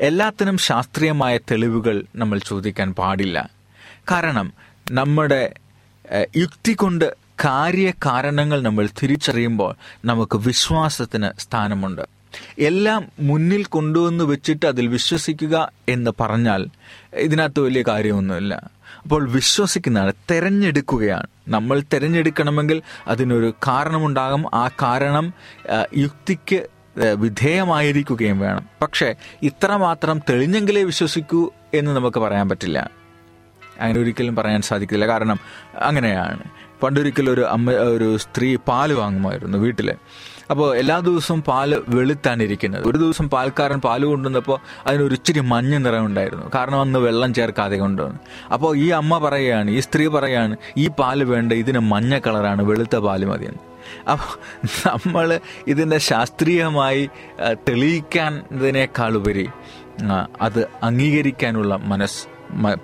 എല്ലാത്തിനും 0.00 0.58
ശാസ്ത്രീയമായ 0.58 1.36
തെളിവുകൾ 1.50 2.04
നമ്മൾ 2.16 2.38
ചോദിക്കാൻ 2.38 2.94
പാടില്ല. 2.94 3.50
കാരണം 4.10 4.52
നമ്മുടെ 4.90 5.54
യുക്തി 6.36 6.72
കൊണ്ട് 6.72 7.16
കാര്യകാരണങ്ങൾ 7.44 8.62
നമ്മൾ 8.62 8.88
തിരിച്ചറിയുമ്പോൾ 9.02 9.74
നമുക്ക് 10.04 10.36
വിശ്വാസത്തിന് 10.38 11.40
സ്ഥാനമുണ്ട്. 11.40 12.15
എല്ലാം 12.58 13.08
മുന്നിൽ 13.20 13.64
കൊണ്ടുവന്ന് 13.64 14.24
വെച്ചിട്ട് 14.24 14.66
അതിൽ 14.66 14.86
വിശ്വസിക്കുക 14.86 15.72
എന്ന് 15.88 16.10
പറഞ്ഞാൽ 16.20 16.66
ഇതിനകത്ത് 17.14 17.60
വലിയ 17.60 17.84
കാര്യമൊന്നുമില്ല. 17.88 18.70
അപ്പോൾ 19.02 19.28
വിശ്വസിക്കുന്നതാണ് 19.30 20.12
തിരഞ്ഞെടുക്കുകയാണ്. 20.30 21.26
നമ്മൾ 21.48 21.82
തിരഞ്ഞെടുക്കണമെങ്കിൽ 21.92 22.82
അതിനൊരു 23.06 23.54
കാരണമുണ്ടാകും. 23.68 24.54
ആ 24.54 24.70
കാരണം 24.82 25.34
യുക്തിക്ക് 25.96 26.66
വിധേയമായിരിക്കുകയും 27.16 28.38
വേണം. 28.38 28.66
പക്ഷേ 28.82 29.14
ഇത്രമാത്രം 29.42 30.18
തെളിഞ്ഞെങ്കിലേ 30.18 30.82
വിശ്വസിക്കൂ 30.82 31.50
എന്ന് 31.74 31.96
നമുക്ക് 31.96 32.18
പറയാൻ 32.18 32.48
പറ്റില്ല. 32.48 32.90
അങ്ങനെ 33.80 34.00
ഒരിക്കലും 34.00 34.36
പറയാൻ 34.36 34.62
സാധിക്കില്ല 34.62 35.06
കാരണം 35.06 35.38
അങ്ങനെയാണ്. 35.78 36.42
പണ്ടൊരിക്കലും 36.82 37.32
ഒരു 37.32 37.40
അമ്മ 37.40 37.70
ഒരു 37.70 38.16
സ്ത്രീ 38.16 38.56
പാൽ 38.56 38.92
വാങ്ങുമായിരുന്നു 38.92 39.58
വീട്ടിൽ 39.58 39.94
അപ്പോൾ 40.52 40.68
എല്ലാ 40.80 40.96
ദിവസവും 41.06 41.40
പാൽ 41.48 41.70
വെളുത്താണ് 41.96 42.42
ഇരിക്കുന്നത്. 42.46 42.84
ഒരു 42.90 42.98
ദിവസം 43.02 43.26
പാൽക്കാരൻ 43.34 43.78
പാൽ 43.86 44.02
കൊണ്ടുവന്നപ്പോൾ 44.10 44.58
അതിനൊരിച്ചിരി 44.88 45.40
മഞ്ഞ 45.52 45.76
നിറം 45.86 46.04
ഉണ്ടായിരുന്നു 46.08 46.46
കാരണം 46.56 46.80
അന്ന് 46.84 46.98
വെള്ളം 47.06 47.30
ചേർക്കാതെ 47.38 47.78
കൊണ്ടുവന്നു. 47.84 48.20
അപ്പോൾ 48.56 48.70
ഈ 48.84 48.86
അമ്മ 49.00 49.18
പറയുകയാണ് 49.26 49.70
ഈ 49.76 49.80
സ്ത്രീ 49.86 50.06
പറയുകയാണ് 50.16 50.56
ഈ 50.84 50.86
പാൽ 51.00 51.24
വേണ്ട 51.32 51.52
ഇതിന് 51.62 51.82
മഞ്ഞ 51.92 52.18
കളറാണ് 52.26 52.62
വെളുത്ത 52.70 52.96
പാൽ 53.08 53.24
മതിയെന്ന്. 53.32 53.62
അപ്പോൾ 54.12 54.32
നമ്മൾ 54.86 55.26
ഇതിന്റെ 55.72 55.98
ശാസ്ത്രീയമായി 56.10 57.02
തെളിയിക്കാൻ 57.68 58.32
ഇതിനേക്കാളുപരി 58.56 59.46
അത് 60.46 60.62
അംഗീകരിക്കാനുള്ള 60.88 61.74
മനസ്സ് 61.92 62.22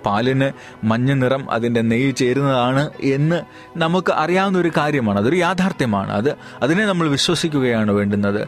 പാലിന് 0.05 0.51
മഞ്ഞ 0.83 1.13
നിറം 1.13 1.51
അതിന്റെ 1.51 1.81
നെയ്യ് 1.81 2.15
ചേരുന്നതാണ് 2.15 2.89
എന്ന് 3.01 3.41
നമുക്ക് 3.77 4.13
അറിയാവുന്ന 4.13 4.59
ഒരു 4.59 4.71
കാര്യമാണ്. 4.77 5.19
അതൊരു 5.19 5.35
യാഥാർത്ഥ്യമാണ്. 5.35 6.11
അത് 6.11 6.35
അതിനെ 6.61 6.85
നമ്മൾ 6.85 7.07
വിശ്വസിക്കുകയാണ് 7.07 7.91
വേണ്ടുന്നത്. 7.91 8.47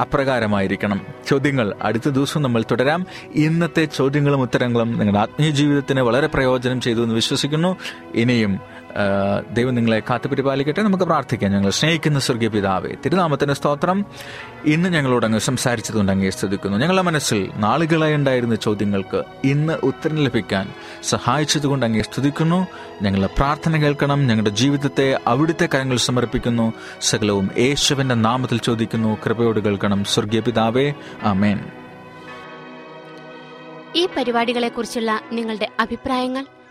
അപ്രകാരമായിരിക്കണം. 0.00 1.00
ചോദ്യങ്ങൾ 1.28 1.74
അടുത്ത 1.82 2.08
ദിവസം 2.08 2.42
നമ്മൾ 2.42 2.62
തുടരാം. 2.62 3.06
ഇന്നത്തെ 3.34 3.84
ചോദ്യങ്ങളും 3.84 4.40
ഉത്തരങ്ങളും 4.40 4.90
നിങ്ങളുടെ 4.90 5.18
ആത്മീയ 5.18 5.50
ജീവിതത്തിന് 5.50 6.00
വളരെ 6.00 6.26
പ്രയോജനം 6.26 6.80
ചെയ്തു 6.80 7.02
എന്ന് 7.02 7.14
വിശ്വസിക്കുന്നു. 7.14 7.76
ഇനിയും 8.14 8.60
ദൈവം 9.52 9.74
നിങ്ങളെ 9.74 10.02
കാത്തുപരിപാലിക്കട്ടെ 10.10 10.82
നമുക്ക് 10.82 11.04
പ്രാർത്ഥിക്കാം. 11.04 11.52
ഞങ്ങൾ 11.52 11.70
സ്നേഹിക്കുന്ന 11.70 12.18
സ്വർഗീയ 12.18 12.48
പിതാവേ 12.48 12.94
തിരുനാമത്തിന്റെ 13.04 13.54
സ്തോത്രം 13.54 14.06
ഇന്ന് 14.64 14.88
ഞങ്ങളോട് 14.88 15.26
അങ്ങ് 15.26 15.38
അങ്ങേ 16.10 16.30
സ്തുതിക്കുന്നു. 16.30 16.78
ഞങ്ങളുടെ 16.78 17.02
മനസ്സിൽ 17.02 17.50
നാളുകളായി 17.56 18.14
ഉണ്ടായിരുന്ന 18.14 18.54
ചോദ്യങ്ങൾക്ക് 18.54 19.22
ഇന്ന് 19.44 19.72
ഉത്തരം 19.72 20.16
ലഭിക്കാൻ 20.16 20.72
സഹായിച്ചതുകൊണ്ട് 21.02 21.86
അങ്ങേ 21.86 22.02
സ്തുതിക്കുന്നു. 22.02 22.66
ഞങ്ങളുടെ 23.02 23.28
പ്രാർത്ഥന 23.38 23.76
കേൾക്കണം. 23.76 24.26
ഞങ്ങളുടെ 24.26 24.50
ജീവിതത്തെ 24.50 25.20
അവിടുത്തെ 25.26 25.68
കാര്യങ്ങൾ 25.74 25.96
സമർപ്പിക്കുന്നു. 25.96 26.72
സകലവും 27.00 27.50
യേശുവിന്റെ 27.58 28.14
നാമത്തിൽ 28.14 28.58
ചോദിക്കുന്നു. 28.58 29.18
കൃപയോട് 29.24 29.60
കേൾക്കണം. 29.60 30.04
സ്വർഗീയ 30.04 30.40
പിതാവേ 30.40 30.92
ആമേൻ. 31.22 31.60
ഈ 33.96 34.08
പരിപാടികളെക്കുറിച്ചുള്ള 34.16 35.20
നിങ്ങളുടെ 35.32 35.68
അഭിപ്രായങ്ങൾ 35.80 36.46